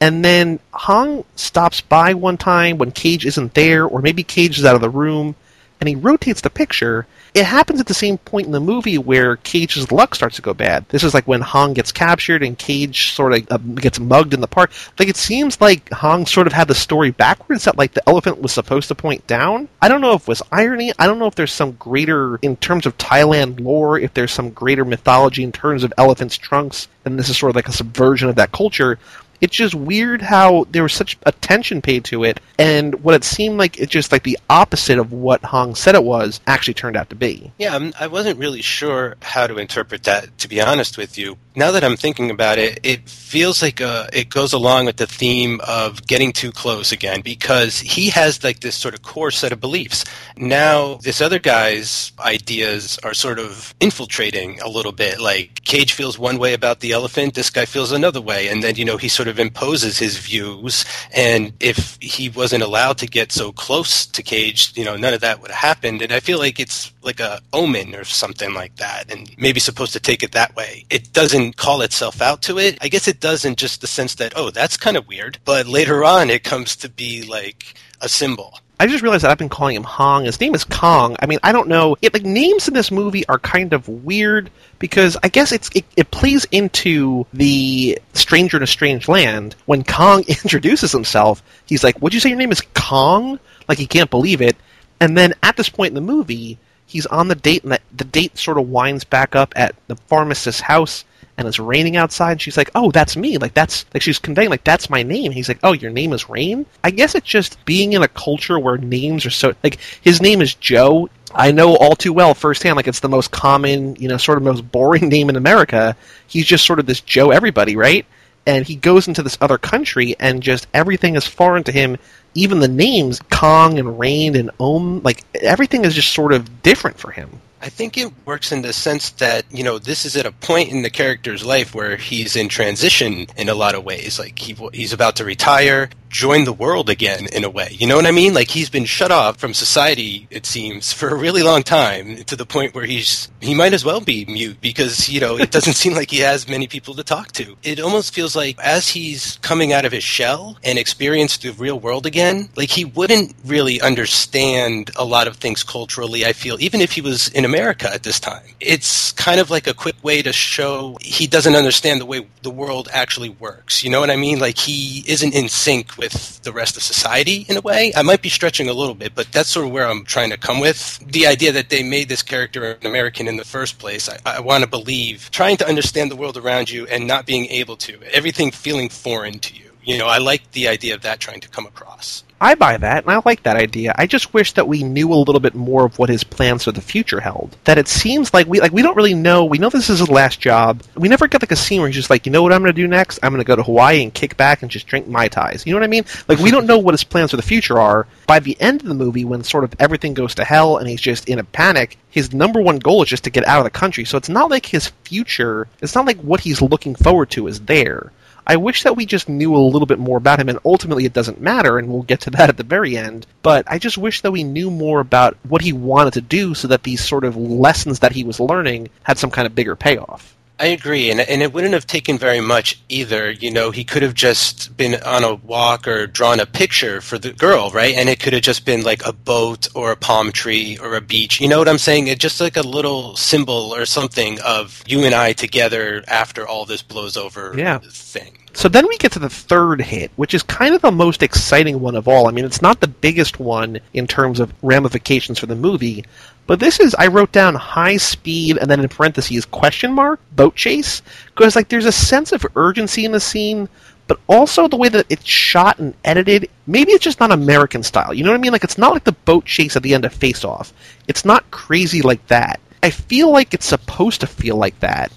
[0.00, 4.64] And then Hong stops by one time when Cage isn't there, or maybe Cage is
[4.64, 5.34] out of the room,
[5.80, 9.36] and he rotates the picture, it happens at the same point in the movie where
[9.36, 10.88] Cage's luck starts to go bad.
[10.88, 14.40] This is like when Hong gets captured and Cage sort of uh, gets mugged in
[14.40, 14.72] the park.
[14.98, 18.40] Like it seems like Hong sort of had the story backwards that like the elephant
[18.40, 19.68] was supposed to point down.
[19.80, 20.92] I don't know if it was irony.
[20.98, 24.50] I don't know if there's some greater in terms of Thailand lore, if there's some
[24.50, 28.28] greater mythology in terms of elephants' trunks, and this is sort of like a subversion
[28.28, 28.98] of that culture
[29.40, 33.58] it's just weird how there was such attention paid to it, and what it seemed
[33.58, 37.10] like it's just like the opposite of what Hong said it was actually turned out
[37.10, 37.52] to be.
[37.58, 41.18] Yeah, I'm, I was not really sure how to interpret that, to be honest with
[41.18, 41.38] you.
[41.58, 45.08] Now that I'm thinking about it, it feels like uh, it goes along with the
[45.08, 49.50] theme of getting too close again, because he has like this sort of core set
[49.50, 50.04] of beliefs.
[50.36, 55.18] Now, this other guy's ideas are sort of infiltrating a little bit.
[55.20, 58.76] Like Cage feels one way about the elephant, this guy feels another way, and then
[58.76, 60.84] you know he sort of imposes his views.
[61.12, 65.22] And if he wasn't allowed to get so close to Cage, you know, none of
[65.22, 66.02] that would have happened.
[66.02, 69.92] And I feel like it's like a omen or something like that, and maybe supposed
[69.94, 70.84] to take it that way.
[70.88, 72.78] It doesn't call itself out to it.
[72.80, 75.38] I guess it does in just the sense that oh, that's kind of weird.
[75.44, 78.58] But later on, it comes to be like a symbol.
[78.80, 80.24] I just realized that I've been calling him Hong.
[80.24, 81.16] His name is Kong.
[81.18, 81.96] I mean, I don't know.
[82.00, 85.84] It, like names in this movie are kind of weird because I guess it's it,
[85.96, 91.42] it plays into the Stranger in a Strange Land when Kong introduces himself.
[91.66, 94.56] He's like, "Would you say your name is Kong?" Like he can't believe it.
[95.00, 98.04] And then at this point in the movie, he's on the date, and the, the
[98.04, 101.04] date sort of winds back up at the pharmacist's house,
[101.38, 102.32] and it's raining outside.
[102.32, 105.32] And she's like, "Oh, that's me." Like that's like she's conveying like that's my name.
[105.32, 108.58] He's like, "Oh, your name is Rain." I guess it's just being in a culture
[108.58, 111.08] where names are so like his name is Joe.
[111.32, 112.76] I know all too well firsthand.
[112.76, 115.96] Like it's the most common, you know, sort of most boring name in America.
[116.26, 118.04] He's just sort of this Joe everybody, right?
[118.44, 121.98] And he goes into this other country, and just everything is foreign to him.
[122.34, 126.98] Even the names Kong and Rain and Om, like everything is just sort of different
[126.98, 127.40] for him.
[127.60, 130.70] I think it works in the sense that, you know, this is at a point
[130.70, 134.18] in the character's life where he's in transition in a lot of ways.
[134.18, 137.68] Like, he, he's about to retire join the world again in a way.
[137.72, 138.34] You know what I mean?
[138.34, 142.36] Like he's been shut off from society, it seems, for a really long time to
[142.36, 145.72] the point where he's he might as well be mute because, you know, it doesn't
[145.82, 147.56] seem like he has many people to talk to.
[147.62, 151.78] It almost feels like as he's coming out of his shell and experienced the real
[151.78, 156.80] world again, like he wouldn't really understand a lot of things culturally, I feel, even
[156.80, 158.44] if he was in America at this time.
[158.60, 162.50] It's kind of like a quick way to show he doesn't understand the way the
[162.50, 163.84] world actually works.
[163.84, 164.38] You know what I mean?
[164.38, 167.92] Like he isn't in sync with the rest of society in a way.
[167.94, 170.38] I might be stretching a little bit, but that's sort of where I'm trying to
[170.38, 170.98] come with.
[171.06, 174.40] The idea that they made this character an American in the first place, I, I
[174.40, 175.30] want to believe.
[175.30, 179.38] Trying to understand the world around you and not being able to, everything feeling foreign
[179.40, 179.67] to you.
[179.88, 182.22] You know, I like the idea of that trying to come across.
[182.42, 183.94] I buy that, and I like that idea.
[183.96, 186.72] I just wish that we knew a little bit more of what his plans for
[186.72, 187.56] the future held.
[187.64, 189.46] That it seems like we like we don't really know.
[189.46, 190.82] We know this is his last job.
[190.94, 192.74] We never get like a scene where he's just like, you know what I'm going
[192.74, 193.18] to do next?
[193.22, 195.64] I'm going to go to Hawaii and kick back and just drink mai tais.
[195.64, 196.04] You know what I mean?
[196.28, 198.06] Like we don't know what his plans for the future are.
[198.26, 201.00] By the end of the movie, when sort of everything goes to hell and he's
[201.00, 203.70] just in a panic, his number one goal is just to get out of the
[203.70, 204.04] country.
[204.04, 205.66] So it's not like his future.
[205.80, 208.12] It's not like what he's looking forward to is there.
[208.50, 211.12] I wish that we just knew a little bit more about him, and ultimately it
[211.12, 213.26] doesn't matter, and we'll get to that at the very end.
[213.42, 216.68] But I just wish that we knew more about what he wanted to do so
[216.68, 220.34] that these sort of lessons that he was learning had some kind of bigger payoff.
[220.60, 223.30] I agree, and and it wouldn't have taken very much either.
[223.30, 227.16] You know, he could have just been on a walk or drawn a picture for
[227.16, 227.94] the girl, right?
[227.94, 231.00] And it could have just been like a boat or a palm tree or a
[231.00, 231.40] beach.
[231.40, 232.08] You know what I'm saying?
[232.08, 236.64] It's just like a little symbol or something of you and I together after all
[236.64, 237.54] this blows over.
[237.56, 237.78] Yeah.
[237.78, 238.36] Thing.
[238.58, 241.78] So then we get to the third hit, which is kind of the most exciting
[241.78, 242.26] one of all.
[242.26, 246.04] I mean, it's not the biggest one in terms of ramifications for the movie,
[246.48, 250.56] but this is I wrote down high speed and then in parentheses question mark boat
[250.56, 253.68] chase because like there's a sense of urgency in the scene,
[254.08, 256.50] but also the way that it's shot and edited.
[256.66, 258.12] Maybe it's just not American style.
[258.12, 258.50] You know what I mean?
[258.50, 260.72] Like it's not like the boat chase at the end of Face Off.
[261.06, 262.58] It's not crazy like that.
[262.82, 265.12] I feel like it's supposed to feel like that,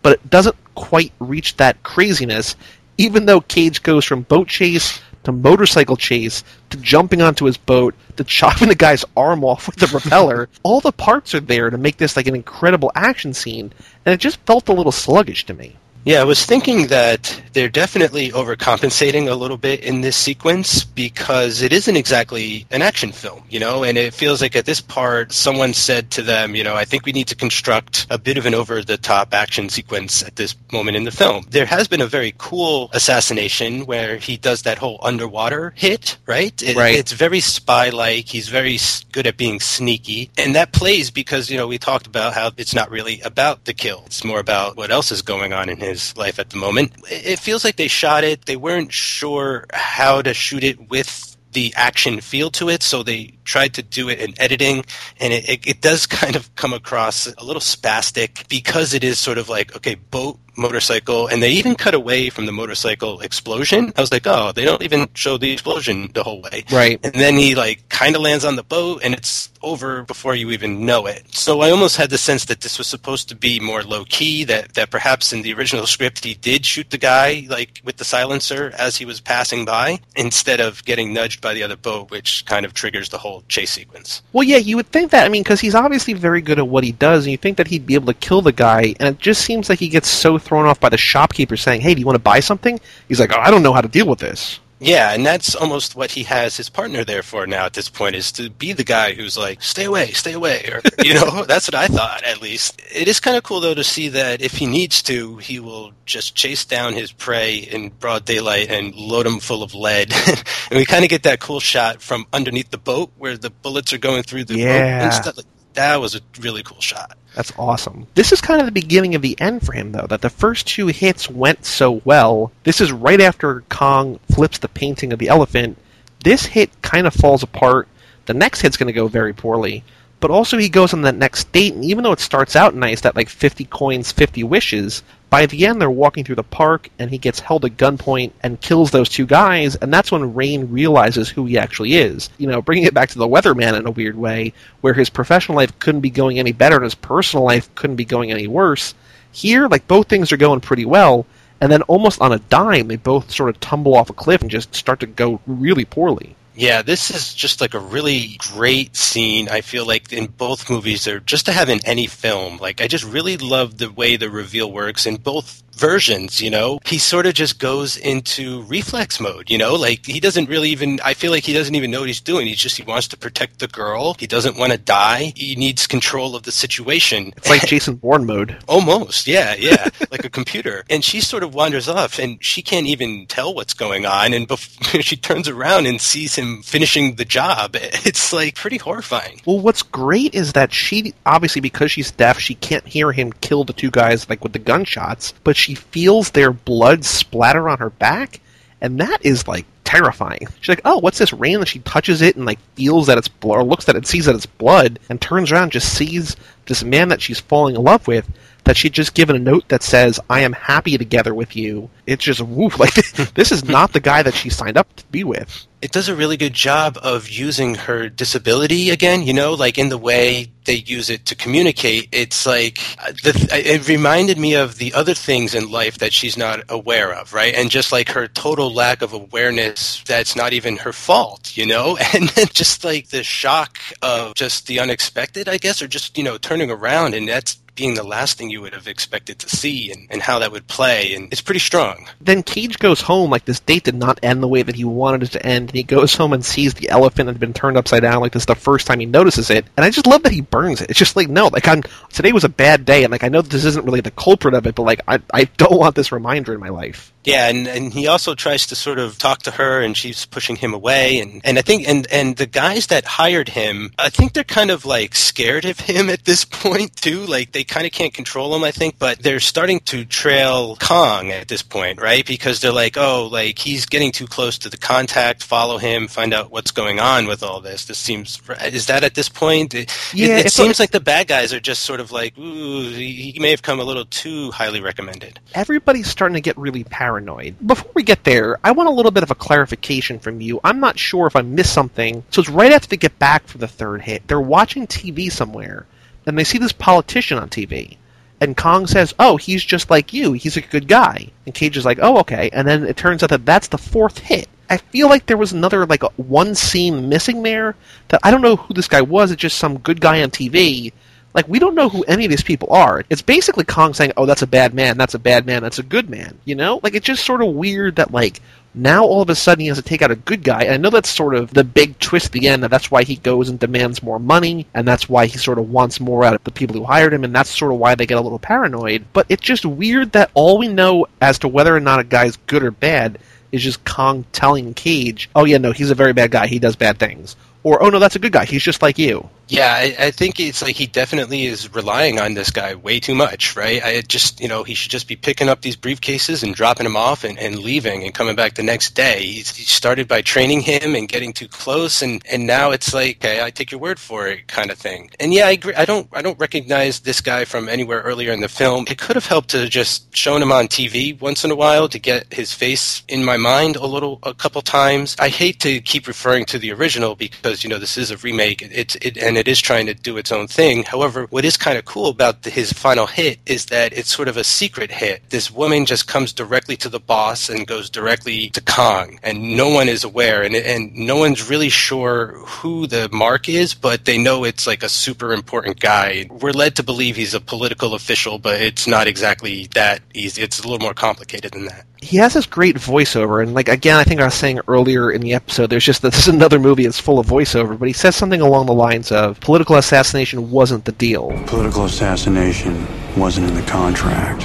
[0.00, 2.54] but it doesn't quite reach that craziness
[2.98, 7.94] even though Cage goes from boat chase to motorcycle chase to jumping onto his boat
[8.16, 11.78] to chopping the guy's arm off with the propeller, all the parts are there to
[11.78, 13.72] make this like an incredible action scene,
[14.04, 15.76] and it just felt a little sluggish to me.
[16.06, 21.62] Yeah, I was thinking that they're definitely overcompensating a little bit in this sequence because
[21.62, 25.32] it isn't exactly an action film, you know, and it feels like at this part
[25.32, 28.46] someone said to them, you know, I think we need to construct a bit of
[28.46, 31.44] an over the top action sequence at this moment in the film.
[31.50, 36.62] There has been a very cool assassination where he does that whole underwater hit, right?
[36.62, 36.94] It, Right.
[36.94, 38.26] It's very spy like.
[38.26, 38.78] He's very
[39.10, 40.30] good at being sneaky.
[40.38, 43.74] And that plays because, you know, we talked about how it's not really about the
[43.74, 44.04] kill.
[44.06, 46.92] It's more about what else is going on in his life at the moment.
[47.10, 48.46] It feels like they shot it.
[48.46, 53.32] They weren't sure how to shoot it with the action feel to it, so they
[53.44, 54.84] tried to do it in editing,
[55.18, 59.18] and it, it, it does kind of come across a little spastic because it is
[59.18, 63.92] sort of like, okay, boat, motorcycle, and they even cut away from the motorcycle explosion.
[63.96, 66.64] I was like, oh, they don't even show the explosion the whole way.
[66.70, 67.00] Right.
[67.04, 70.50] And then he like kind of lands on the boat and it's over before you
[70.50, 71.34] even know it.
[71.34, 74.44] So I almost had the sense that this was supposed to be more low key,
[74.44, 78.04] that, that perhaps in the original script he did shoot the guy like with the
[78.04, 82.44] silencer as he was passing by instead of getting nudged by the other boat, which
[82.46, 84.22] kind of triggers the whole chase sequence.
[84.32, 85.26] Well, yeah, you would think that.
[85.26, 87.66] I mean, because he's obviously very good at what he does, and you think that
[87.66, 90.38] he'd be able to kill the guy, and it just seems like he gets so
[90.46, 93.32] thrown off by the shopkeeper saying, "Hey, do you want to buy something?" He's like,
[93.34, 96.22] "Oh, I don't know how to deal with this." Yeah, and that's almost what he
[96.24, 99.38] has his partner there for now at this point is to be the guy who's
[99.38, 100.68] like, stay away, stay away.
[100.70, 102.82] Or, you know, that's what I thought at least.
[102.94, 105.92] It is kind of cool though to see that if he needs to, he will
[106.04, 110.12] just chase down his prey in broad daylight and load him full of lead.
[110.70, 113.94] and we kind of get that cool shot from underneath the boat where the bullets
[113.94, 115.04] are going through the boat Yeah.
[115.04, 115.38] and stuff.
[115.72, 117.16] That was a really cool shot.
[117.36, 118.06] That's awesome.
[118.14, 120.66] This is kind of the beginning of the end for him, though, that the first
[120.66, 122.50] two hits went so well.
[122.64, 125.76] This is right after Kong flips the painting of the elephant.
[126.24, 127.88] This hit kind of falls apart.
[128.24, 129.84] The next hit's going to go very poorly.
[130.18, 133.02] But also, he goes on that next date, and even though it starts out nice,
[133.02, 137.10] that like 50 coins, 50 wishes, by the end they're walking through the park, and
[137.10, 141.28] he gets held at gunpoint and kills those two guys, and that's when Rain realizes
[141.28, 142.30] who he actually is.
[142.38, 145.56] You know, bringing it back to the weatherman in a weird way, where his professional
[145.56, 148.94] life couldn't be going any better and his personal life couldn't be going any worse.
[149.32, 151.26] Here, like, both things are going pretty well,
[151.60, 154.50] and then almost on a dime, they both sort of tumble off a cliff and
[154.50, 156.35] just start to go really poorly.
[156.58, 159.48] Yeah, this is just like a really great scene.
[159.50, 162.88] I feel like in both movies, or just to have in any film, like I
[162.88, 166.80] just really love the way the reveal works in both versions, you know?
[166.84, 169.74] He sort of just goes into reflex mode, you know?
[169.74, 172.46] Like he doesn't really even I feel like he doesn't even know what he's doing.
[172.46, 174.14] He's just he wants to protect the girl.
[174.18, 175.32] He doesn't want to die.
[175.36, 177.32] He needs control of the situation.
[177.36, 178.56] It's like Jason Bourne mode.
[178.68, 180.84] Almost, yeah, yeah, like a computer.
[180.90, 184.32] And she sort of wanders off, and she can't even tell what's going on.
[184.32, 187.76] And bef- she turns around and sees him finishing the job.
[188.06, 189.40] It's like pretty horrifying.
[189.46, 193.64] Well, what's great is that she obviously because she's deaf, she can't hear him kill
[193.64, 197.90] the two guys like with the gunshots, but she feels their blood splatter on her
[197.90, 198.40] back,
[198.80, 200.46] and that is like terrifying.
[200.60, 203.28] She's like, "Oh, what's this rain?" And she touches it and like feels that it's
[203.28, 206.36] blood, or looks at it, sees that it's blood, and turns around, and just sees
[206.66, 208.26] this man that she's falling in love with.
[208.66, 212.24] That she'd just given a note that says, "I am happy together with you." It's
[212.24, 212.78] just woof.
[212.86, 212.94] Like
[213.34, 215.66] this is not the guy that she signed up to be with.
[215.82, 219.88] It does a really good job of using her disability again, you know, like in
[219.88, 222.08] the way they use it to communicate.
[222.12, 222.78] It's like
[223.22, 227.32] the, it reminded me of the other things in life that she's not aware of,
[227.32, 227.54] right?
[227.54, 231.98] And just like her total lack of awareness that's not even her fault, you know?
[232.14, 236.24] And then just like the shock of just the unexpected, I guess, or just, you
[236.24, 239.92] know, turning around and that's being the last thing you would have expected to see
[239.92, 241.14] and, and how that would play.
[241.14, 242.08] And it's pretty strong.
[242.20, 243.30] then Cage goes home.
[243.30, 245.76] Like this date did not end the way that he wanted it to end, and
[245.76, 248.20] he goes home and sees the elephant had been turned upside down.
[248.20, 250.40] Like this is the first time he notices it, and I just love that he
[250.40, 250.90] burns it.
[250.90, 253.42] It's just like no, like I'm today was a bad day, and like I know
[253.42, 256.54] this isn't really the culprit of it, but like I I don't want this reminder
[256.54, 257.12] in my life.
[257.26, 260.54] Yeah, and, and he also tries to sort of talk to her, and she's pushing
[260.54, 261.18] him away.
[261.18, 264.70] And, and I think, and, and the guys that hired him, I think they're kind
[264.70, 267.26] of like scared of him at this point too.
[267.26, 271.32] Like they kind of can't control him, I think, but they're starting to trail Kong
[271.32, 272.24] at this point, right?
[272.24, 275.42] Because they're like, oh, like he's getting too close to the contact.
[275.42, 277.86] Follow him, find out what's going on with all this.
[277.86, 279.74] This seems is that at this point?
[279.74, 282.88] It, Yeah, it, it seems like the bad guys are just sort of like, ooh,
[282.90, 285.40] he, he may have come a little too highly recommended.
[285.54, 287.15] Everybody's starting to get really paranoid.
[287.64, 290.60] Before we get there, I want a little bit of a clarification from you.
[290.62, 292.24] I'm not sure if I missed something.
[292.30, 294.26] So it's right after they get back from the third hit.
[294.26, 295.86] They're watching TV somewhere,
[296.26, 297.96] and they see this politician on TV.
[298.40, 300.32] And Kong says, "Oh, he's just like you.
[300.34, 303.30] He's a good guy." And Cage is like, "Oh, okay." And then it turns out
[303.30, 304.48] that that's the fourth hit.
[304.68, 307.76] I feel like there was another like one scene missing there
[308.08, 309.30] that I don't know who this guy was.
[309.30, 310.92] It's just some good guy on TV.
[311.36, 313.04] Like we don't know who any of these people are.
[313.10, 314.96] It's basically Kong saying, "Oh, that's a bad man.
[314.96, 315.62] That's a bad man.
[315.62, 318.40] That's a good man." You know, like it's just sort of weird that like
[318.76, 320.68] now all of a sudden he has to take out a good guy.
[320.68, 323.16] I know that's sort of the big twist at the end, that that's why he
[323.16, 326.44] goes and demands more money, and that's why he sort of wants more out of
[326.44, 329.04] the people who hired him, and that's sort of why they get a little paranoid.
[329.12, 332.36] But it's just weird that all we know as to whether or not a guy's
[332.46, 333.18] good or bad
[333.52, 336.76] is just Kong telling Cage, oh yeah, no, he's a very bad guy, he does
[336.76, 337.36] bad things.
[337.62, 339.28] Or, oh no, that's a good guy, he's just like you.
[339.48, 343.14] Yeah, I, I, think it's like he definitely is relying on this guy way too
[343.14, 343.80] much, right?
[343.82, 346.96] I just, you know, he should just be picking up these briefcases and dropping them
[346.96, 349.22] off and, and leaving and coming back the next day.
[349.24, 353.18] He's, he started by training him and getting too close, and, and now it's like,
[353.18, 355.10] okay, I take your word for it, kind of thing.
[355.20, 355.74] And yeah, I agree.
[355.74, 358.86] I don't, I don't recognize this guy from anywhere earlier in the film.
[358.88, 362.00] It could have helped to just shown him on TV once in a while to
[362.00, 365.14] get his face in my mind a little, a couple times.
[365.20, 368.60] I hate to keep referring to the original because you know this is a remake.
[368.62, 370.82] It's it and and it is trying to do its own thing.
[370.82, 374.28] However, what is kind of cool about the, his final hit is that it's sort
[374.28, 375.28] of a secret hit.
[375.28, 379.68] This woman just comes directly to the boss and goes directly to Kong, and no
[379.68, 384.16] one is aware, and and no one's really sure who the mark is, but they
[384.16, 386.26] know it's like a super important guy.
[386.30, 390.40] We're led to believe he's a political official, but it's not exactly that easy.
[390.40, 393.96] It's a little more complicated than that he has this great voiceover, and like again,
[393.96, 396.84] I think I was saying earlier in the episode, there's just this is another movie
[396.84, 400.84] that's full of voiceover, but he says something along the lines of political assassination wasn't
[400.84, 401.30] the deal.
[401.46, 402.86] Political assassination
[403.16, 404.42] wasn't in the contract.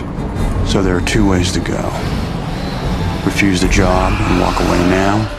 [0.68, 1.82] So there are two ways to go.
[3.26, 5.30] Refuse the job and walk away now,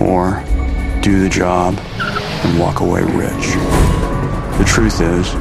[0.00, 0.42] or
[1.00, 3.46] do the job and walk away rich.
[4.58, 5.34] The truth is,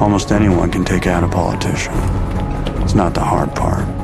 [0.00, 1.94] almost anyone can take out a politician.
[2.82, 3.99] It's not the hard part.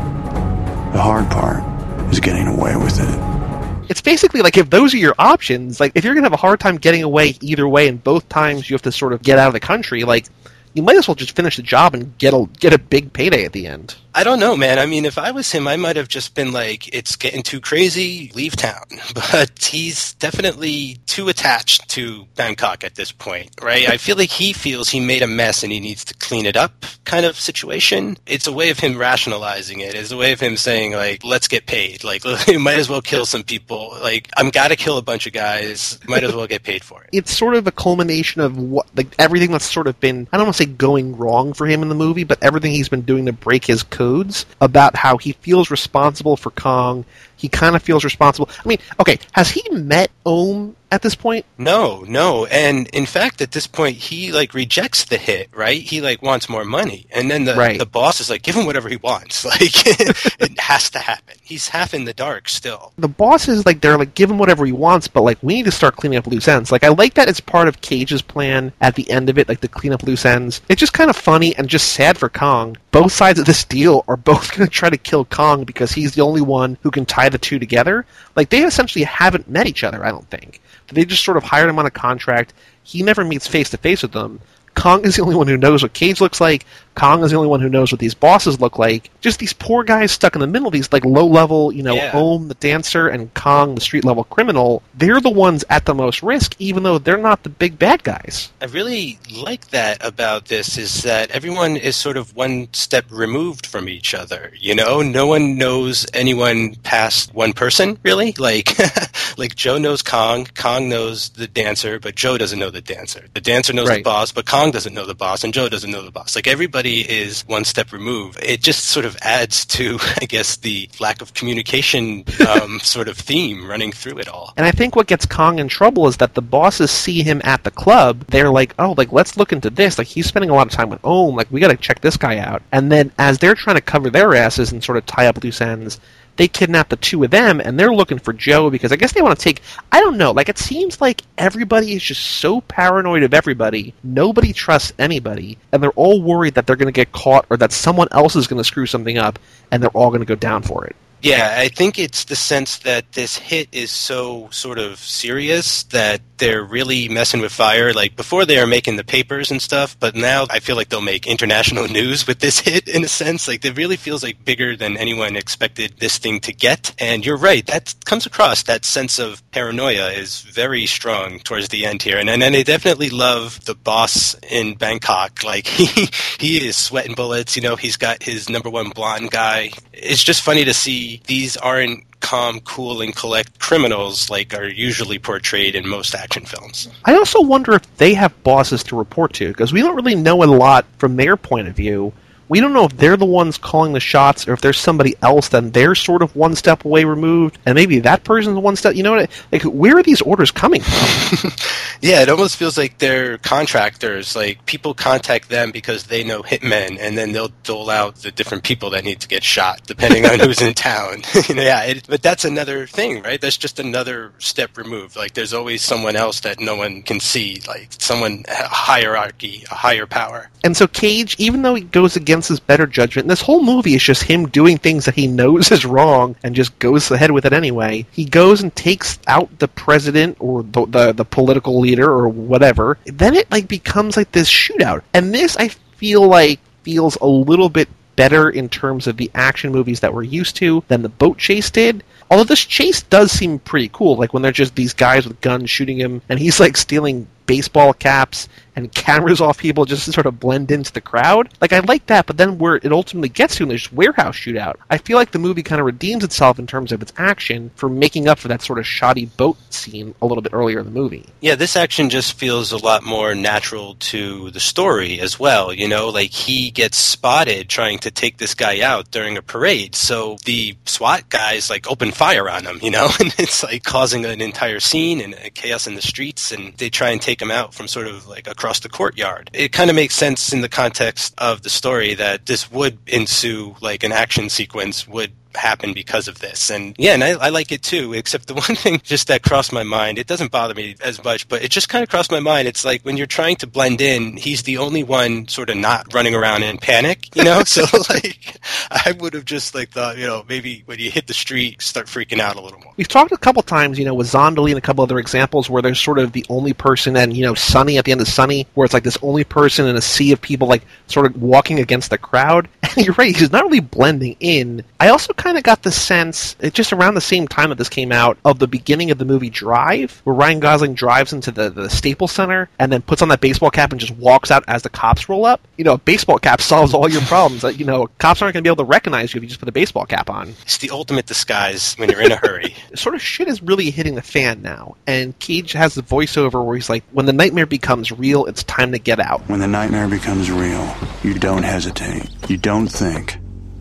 [0.96, 1.62] The hard part
[2.10, 3.90] is getting away with it.
[3.90, 6.38] It's basically like if those are your options, like if you're going to have a
[6.38, 9.38] hard time getting away either way, and both times you have to sort of get
[9.38, 10.24] out of the country, like
[10.72, 13.44] you might as well just finish the job and get a get a big payday
[13.44, 13.94] at the end.
[14.16, 14.78] I don't know, man.
[14.78, 17.60] I mean, if I was him, I might have just been like, "It's getting too
[17.60, 18.84] crazy, leave town."
[19.32, 23.88] But he's definitely too attached to Bangkok at this point, right?
[23.88, 26.56] I feel like he feels he made a mess and he needs to clean it
[26.56, 28.16] up, kind of situation.
[28.26, 29.94] It's a way of him rationalizing it.
[29.94, 32.02] It's a way of him saying, like, "Let's get paid.
[32.02, 33.96] Like, you might as well kill some people.
[34.00, 35.98] Like, I'm gotta kill a bunch of guys.
[36.08, 39.08] Might as well get paid for it." It's sort of a culmination of what, like,
[39.18, 41.90] everything that's sort of been, I don't want to say going wrong for him in
[41.90, 45.70] the movie, but everything he's been doing to break his codes about how he feels
[45.70, 47.04] responsible for Kong.
[47.36, 48.48] He kind of feels responsible.
[48.64, 51.44] I mean, okay, has he met Ohm at this point?
[51.58, 52.46] No, no.
[52.46, 55.80] And in fact, at this point, he like rejects the hit, right?
[55.80, 57.06] He like wants more money.
[57.10, 57.78] And then the, right.
[57.78, 59.44] the boss is like, give him whatever he wants.
[59.56, 61.36] Like, it has to happen.
[61.40, 62.92] He's half in the dark still.
[62.98, 65.64] The boss is like, they're like, give him whatever he wants, but like, we need
[65.64, 66.72] to start cleaning up loose ends.
[66.72, 69.60] Like, I like that it's part of Cage's plan at the end of it, like
[69.60, 70.60] to clean up loose ends.
[70.68, 72.76] It's just kind of funny and just sad for Kong.
[72.90, 76.14] Both sides of this deal are both going to try to kill Kong because he's
[76.14, 78.06] the only one who can tie the two together.
[78.34, 80.60] Like, they essentially haven't met each other, I don't think.
[80.88, 82.54] They just sort of hired him on a contract.
[82.82, 84.40] He never meets face to face with them.
[84.74, 86.64] Kong is the only one who knows what Cage looks like.
[86.96, 89.10] Kong is the only one who knows what these bosses look like.
[89.20, 92.10] Just these poor guys stuck in the middle, these like low level, you know, yeah.
[92.14, 94.82] Ohm the dancer and Kong the street level criminal.
[94.94, 98.50] They're the ones at the most risk, even though they're not the big bad guys.
[98.62, 103.66] I really like that about this is that everyone is sort of one step removed
[103.66, 104.52] from each other.
[104.58, 108.32] You know, no one knows anyone past one person, really.
[108.38, 108.70] Like,
[109.38, 113.26] like Joe knows Kong, Kong knows the dancer, but Joe doesn't know the dancer.
[113.34, 113.98] The dancer knows right.
[113.98, 116.34] the boss, but Kong doesn't know the boss, and Joe doesn't know the boss.
[116.34, 118.38] Like everybody is one step removed.
[118.42, 123.16] It just sort of adds to, I guess, the lack of communication um, sort of
[123.16, 124.52] theme running through it all.
[124.56, 127.64] And I think what gets Kong in trouble is that the bosses see him at
[127.64, 128.24] the club.
[128.28, 129.98] They're like, oh, like let's look into this.
[129.98, 131.36] Like he's spending a lot of time with Ohm.
[131.36, 132.62] Like we got to check this guy out.
[132.72, 135.60] And then as they're trying to cover their asses and sort of tie up loose
[135.60, 136.00] ends,
[136.36, 139.22] they kidnap the two of them and they're looking for Joe because I guess they
[139.22, 139.62] want to take
[139.92, 143.94] I don't know, like it seems like everybody is just so paranoid of everybody.
[144.02, 147.72] Nobody trusts anybody and they're all worried that they're going to get caught or that
[147.72, 149.38] someone else is going to screw something up
[149.70, 150.96] and they're all going to go down for it.
[151.26, 156.20] Yeah, I think it's the sense that this hit is so sort of serious that
[156.38, 157.92] they're really messing with fire.
[157.92, 161.00] Like before, they are making the papers and stuff, but now I feel like they'll
[161.00, 163.48] make international news with this hit in a sense.
[163.48, 166.94] Like it really feels like bigger than anyone expected this thing to get.
[166.96, 168.62] And you're right, that comes across.
[168.62, 172.18] That sense of paranoia is very strong towards the end here.
[172.18, 175.42] And and, and I definitely love the boss in Bangkok.
[175.42, 176.08] Like he
[176.38, 177.56] he is sweating bullets.
[177.56, 181.56] You know, he's got his number one blonde guy it's just funny to see these
[181.56, 186.88] aren't calm, cool, and collect criminals like are usually portrayed in most action films.
[187.04, 190.42] I also wonder if they have bosses to report to because we don't really know
[190.42, 192.12] a lot from their point of view
[192.48, 195.48] we don't know if they're the ones calling the shots or if there's somebody else
[195.48, 199.02] then they're sort of one step away removed and maybe that person's one step you
[199.02, 201.50] know what like where are these orders coming from?
[202.02, 206.98] Yeah it almost feels like they're contractors like people contact them because they know hitmen
[207.00, 210.38] and then they'll dole out the different people that need to get shot depending on
[210.38, 211.22] who's in town.
[211.48, 213.40] Yeah it, but that's another thing right?
[213.40, 215.16] That's just another step removed.
[215.16, 219.74] Like there's always someone else that no one can see like someone a hierarchy a
[219.74, 220.50] higher power.
[220.64, 223.28] And so cage even though he goes against his better judgment.
[223.28, 226.78] This whole movie is just him doing things that he knows is wrong and just
[226.78, 228.06] goes ahead with it anyway.
[228.12, 232.98] He goes and takes out the president or the, the, the political leader or whatever.
[233.04, 235.02] Then it like becomes like this shootout.
[235.14, 239.70] And this I feel like feels a little bit better in terms of the action
[239.70, 242.02] movies that we're used to than the boat chase did.
[242.30, 245.70] Although this chase does seem pretty cool, like when they're just these guys with guns
[245.70, 250.26] shooting him, and he's like stealing baseball caps and cameras off people just to sort
[250.26, 251.48] of blend into the crowd.
[251.60, 254.76] Like I like that, but then where it ultimately gets to in this warehouse shootout,
[254.90, 257.88] I feel like the movie kind of redeems itself in terms of its action for
[257.88, 260.90] making up for that sort of shoddy boat scene a little bit earlier in the
[260.90, 261.26] movie.
[261.40, 265.72] Yeah, this action just feels a lot more natural to the story as well.
[265.72, 269.94] You know, like he gets spotted trying to take this guy out during a parade,
[269.94, 272.78] so the SWAT guys like open fire on him.
[272.82, 276.74] You know, and it's like causing an entire scene and chaos in the streets, and
[276.74, 279.48] they try and take him out from sort of like across across the courtyard.
[279.52, 283.76] It kind of makes sense in the context of the story that this would ensue
[283.80, 286.70] like an action sequence would happen because of this.
[286.70, 289.72] And yeah, and I, I, like it too, except the one thing just that crossed
[289.72, 292.40] my mind, it doesn't bother me as much, but it just kind of crossed my
[292.40, 292.68] mind.
[292.68, 296.12] It's like when you're trying to blend in, he's the only one sort of not
[296.12, 297.62] running around in panic, you know?
[297.66, 298.58] so like,
[298.90, 302.06] I would have just like thought, you know, maybe when you hit the street, start
[302.06, 302.92] freaking out a little more.
[302.96, 305.82] We've talked a couple times, you know, with Zandalee and a couple other examples where
[305.82, 308.66] there's sort of the only person and, you know, Sonny at the end of Sonny,
[308.74, 311.78] where it's like this only person in a sea of people like sort of walking
[311.78, 312.68] against the crowd.
[312.96, 314.82] And you're right, he's not really blending in.
[315.00, 318.12] I also kind of got the sense, just around the same time that this came
[318.12, 321.90] out, of the beginning of the movie Drive, where Ryan Gosling drives into the, the
[321.90, 324.88] Staples Center and then puts on that baseball cap and just walks out as the
[324.88, 325.60] cops roll up.
[325.76, 327.62] You know, a baseball cap solves all your problems.
[327.78, 329.68] you know, cops aren't going to be able to recognize you if you just put
[329.68, 330.48] a baseball cap on.
[330.62, 332.74] It's the ultimate disguise when you're in a hurry.
[332.94, 334.96] sort of shit is really hitting the fan now.
[335.06, 338.92] And Cage has the voiceover where he's like, when the nightmare becomes real, it's time
[338.92, 339.42] to get out.
[339.48, 342.28] When the nightmare becomes real, you don't hesitate.
[342.48, 343.36] You don't think.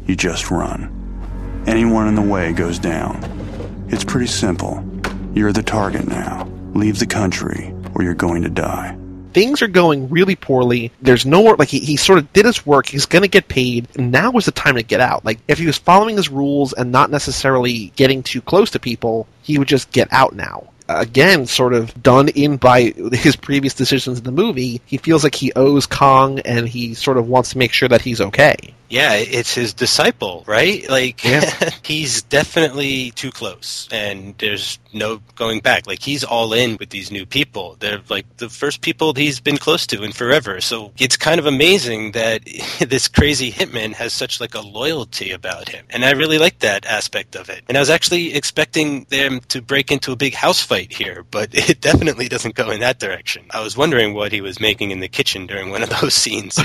[0.06, 1.05] You just run.
[1.68, 3.88] Anyone in the way goes down.
[3.90, 4.84] It's pretty simple.
[5.34, 6.48] You're the target now.
[6.74, 8.98] Leave the country, or you're going to die
[9.36, 10.94] things are going really poorly.
[11.02, 12.88] There's no more, like, he, he sort of did his work.
[12.88, 13.94] He's going to get paid.
[13.98, 15.26] Now is the time to get out.
[15.26, 19.28] Like, if he was following his rules and not necessarily getting too close to people,
[19.42, 24.20] he would just get out now again sort of done in by his previous decisions
[24.20, 27.58] in the movie, he feels like he owes Kong and he sort of wants to
[27.58, 28.56] make sure that he's okay.
[28.90, 30.88] Yeah, it's his disciple, right?
[30.90, 31.72] Like yeah.
[31.84, 35.88] he's definitely too close and there's no going back.
[35.88, 37.78] Like he's all in with these new people.
[37.80, 40.62] They're like the first people he's been close to in forever.
[40.62, 42.42] So it's kind of amazing that
[42.80, 45.86] this crazy hitman has such like a loyalty about him.
[45.90, 47.64] And I really like that aspect of it.
[47.68, 51.50] And I was actually expecting them to break into a big house fight here, but
[51.54, 53.46] it definitely doesn't go in that direction.
[53.52, 56.60] I was wondering what he was making in the kitchen during one of those scenes.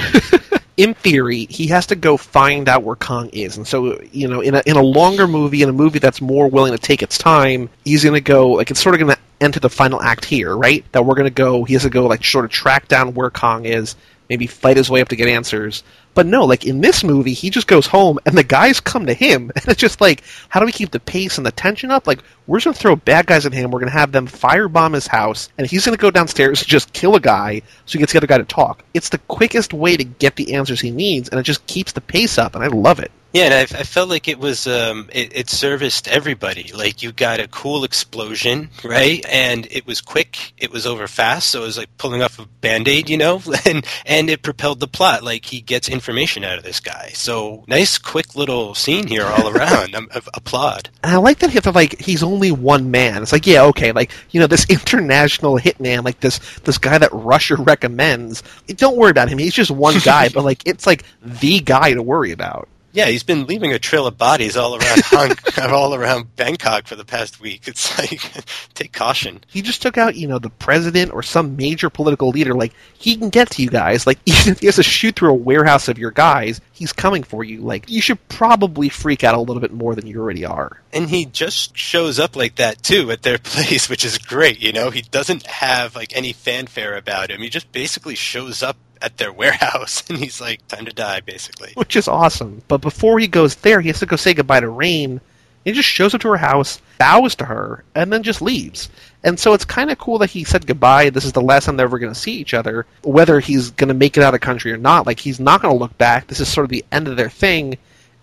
[0.77, 3.57] In theory, he has to go find out where Kong is.
[3.57, 6.49] And so, you know, in a, in a longer movie, in a movie that's more
[6.49, 9.21] willing to take its time, he's going to go, like, it's sort of going to
[9.41, 10.85] enter the final act here, right?
[10.93, 13.31] That we're going to go, he has to go, like, sort of track down where
[13.31, 13.97] Kong is,
[14.31, 15.83] maybe fight his way up to get answers.
[16.14, 19.12] But no, like in this movie, he just goes home and the guys come to
[19.14, 19.51] him.
[19.61, 22.07] And it's just like, how do we keep the pace and the tension up?
[22.07, 23.70] Like, we're just going to throw bad guys at him.
[23.70, 25.51] We're going to have them firebomb his house.
[25.59, 28.18] And he's going to go downstairs and just kill a guy so he gets the
[28.18, 28.85] other guy to talk.
[28.95, 31.28] It's the quickest way to get the answers he needs.
[31.28, 32.55] And it just keeps the pace up.
[32.55, 33.11] And I love it.
[33.33, 36.72] Yeah, and I, I felt like it was um, it, it, serviced everybody.
[36.74, 39.24] Like you got a cool explosion, right?
[39.31, 40.53] And it was quick.
[40.59, 43.41] It was over fast, so it was like pulling off a band aid, you know.
[43.64, 45.22] and and it propelled the plot.
[45.22, 47.11] Like he gets information out of this guy.
[47.14, 49.95] So nice, quick little scene here all around.
[49.97, 50.91] I, I applaud.
[51.05, 53.22] And I like that he like he's only one man.
[53.22, 57.12] It's like yeah, okay, like you know this international hitman, like this this guy that
[57.12, 58.43] Russia recommends.
[58.66, 59.39] Don't worry about him.
[59.39, 62.68] He's just one guy, but like it's like the guy to worry about.
[62.93, 65.36] Yeah, he's been leaving a trail of bodies all around Hong,
[65.70, 67.68] all around Bangkok for the past week.
[67.68, 68.20] It's like
[68.74, 69.43] take caution.
[69.47, 72.55] He just took out, you know, the president or some major political leader.
[72.55, 74.07] Like he can get to you guys.
[74.07, 77.22] Like even if he has to shoot through a warehouse of your guys, he's coming
[77.22, 77.61] for you.
[77.61, 80.80] Like you should probably freak out a little bit more than you already are.
[80.93, 84.61] And he just shows up like that too at their place, which is great.
[84.61, 87.41] You know, he doesn't have like any fanfare about him.
[87.41, 91.72] He just basically shows up at their warehouse and he's like time to die basically.
[91.74, 92.62] Which is awesome.
[92.68, 95.20] But before he goes there he has to go say goodbye to rain.
[95.64, 98.88] He just shows up to her house bows to her and then just leaves.
[99.22, 101.76] And so it's kind of cool that he said goodbye this is the last time
[101.76, 104.40] they're ever going to see each other whether he's going to make it out of
[104.40, 105.07] country or not.
[105.07, 106.26] Like he's not going to look back.
[106.26, 107.76] This is sort of the end of their thing.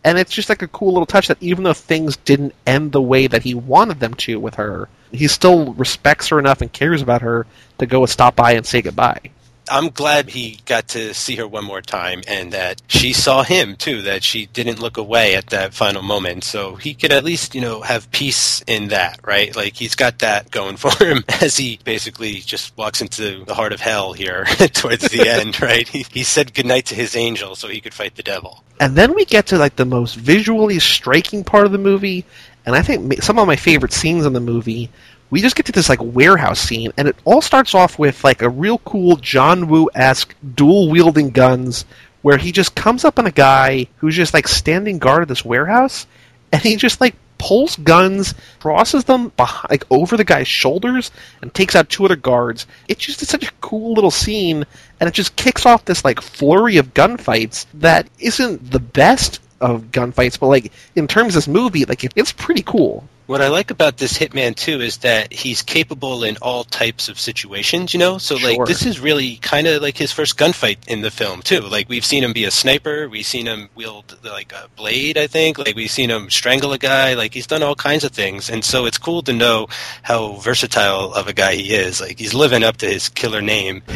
[0.03, 3.01] And it's just like a cool little touch that even though things didn't end the
[3.01, 7.01] way that he wanted them to with her he still respects her enough and cares
[7.01, 7.45] about her
[7.79, 9.21] to go stop by and say goodbye
[9.69, 13.75] I'm glad he got to see her one more time and that she saw him
[13.75, 16.43] too, that she didn't look away at that final moment.
[16.43, 19.55] So he could at least, you know, have peace in that, right?
[19.55, 23.73] Like he's got that going for him as he basically just walks into the heart
[23.73, 25.87] of hell here towards the end, right?
[25.87, 28.63] He, he said goodnight to his angel so he could fight the devil.
[28.79, 32.25] And then we get to like the most visually striking part of the movie,
[32.65, 34.91] and I think some of my favorite scenes in the movie
[35.29, 38.41] we just get to this like warehouse scene, and it all starts off with like
[38.41, 41.85] a real cool John Woo esque dual wielding guns,
[42.21, 45.45] where he just comes up on a guy who's just like standing guard at this
[45.45, 46.07] warehouse,
[46.51, 51.11] and he just like pulls guns, crosses them behind, like over the guy's shoulders,
[51.41, 52.65] and takes out two other guards.
[52.87, 54.65] It's just it's such a cool little scene,
[54.99, 59.91] and it just kicks off this like flurry of gunfights that isn't the best of
[59.91, 63.07] gunfights, but like in terms of this movie, like it's pretty cool.
[63.27, 67.19] What I like about this Hitman too is that he's capable in all types of
[67.19, 68.17] situations, you know?
[68.19, 71.59] So like this is really kind of like his first gunfight in the film too.
[71.59, 75.27] Like we've seen him be a sniper, we've seen him wield like a blade, I
[75.27, 75.57] think.
[75.57, 78.49] Like we've seen him strangle a guy, like he's done all kinds of things.
[78.49, 79.67] And so it's cool to know
[80.03, 81.99] how versatile of a guy he is.
[81.99, 83.83] Like he's living up to his killer name.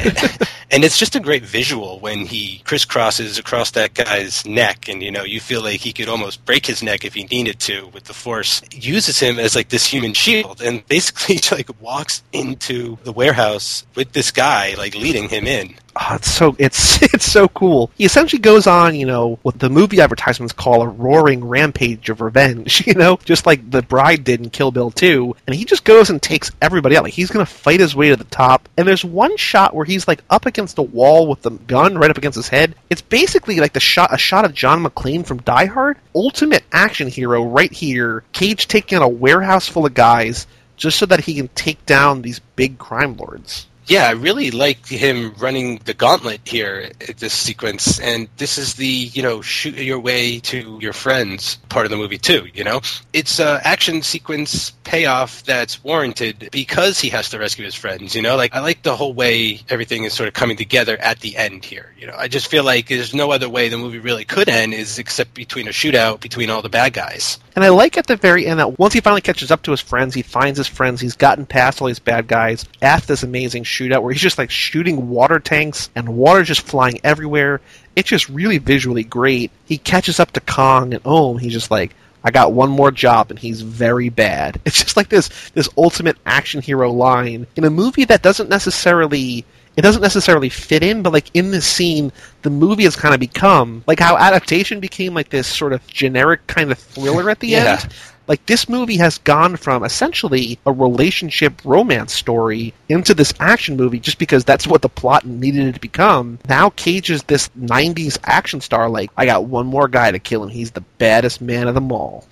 [0.71, 5.09] and it's just a great visual when he crisscrosses across that guy's neck and you
[5.09, 8.03] know, you feel like he could almost break his neck if he needed to with
[8.03, 8.61] the force.
[8.73, 14.11] Uses him as like this human shield and basically like walks into the warehouse with
[14.13, 17.91] this guy like leading him in Oh, it's so it's it's so cool.
[17.97, 22.21] He essentially goes on, you know, what the movie advertisements call a roaring rampage of
[22.21, 22.83] revenge.
[22.91, 26.09] You know, just like the bride did in Kill Bill 2, and he just goes
[26.09, 27.03] and takes everybody out.
[27.03, 28.67] Like he's gonna fight his way to the top.
[28.75, 32.09] And there's one shot where he's like up against a wall with the gun right
[32.09, 32.75] up against his head.
[32.89, 35.97] It's basically like the shot a shot of John McClane from Die Hard.
[36.15, 38.23] Ultimate action hero right here.
[38.33, 42.21] Cage taking out a warehouse full of guys just so that he can take down
[42.21, 47.33] these big crime lords yeah, I really like him running the gauntlet here at this
[47.33, 51.89] sequence, and this is the you know shoot your way to your friends part of
[51.89, 52.47] the movie too.
[52.53, 52.81] You know,
[53.13, 58.15] it's a action sequence payoff that's warranted because he has to rescue his friends.
[58.15, 61.19] You know, like I like the whole way everything is sort of coming together at
[61.19, 61.93] the end here.
[61.97, 64.73] You know, I just feel like there's no other way the movie really could end
[64.73, 67.39] is except between a shootout between all the bad guys.
[67.55, 69.81] And I like at the very end that once he finally catches up to his
[69.81, 73.63] friends, he finds his friends, he's gotten past all these bad guys after this amazing
[73.71, 77.61] shootout where he's just like shooting water tanks and water just flying everywhere.
[77.95, 79.51] It's just really visually great.
[79.65, 83.31] He catches up to Kong and Ohm, he's just like, I got one more job
[83.31, 84.59] and he's very bad.
[84.65, 89.45] It's just like this this ultimate action hero line in a movie that doesn't necessarily
[89.77, 92.11] it doesn't necessarily fit in, but like in this scene,
[92.41, 96.45] the movie has kind of become like how adaptation became like this sort of generic
[96.47, 97.79] kind of thriller at the yeah.
[97.81, 97.93] end.
[98.31, 103.99] Like this movie has gone from essentially a relationship romance story into this action movie
[103.99, 106.39] just because that's what the plot needed it to become.
[106.47, 110.43] Now Cage is this 90s action star like I got one more guy to kill
[110.43, 112.25] and he's the baddest man of them all.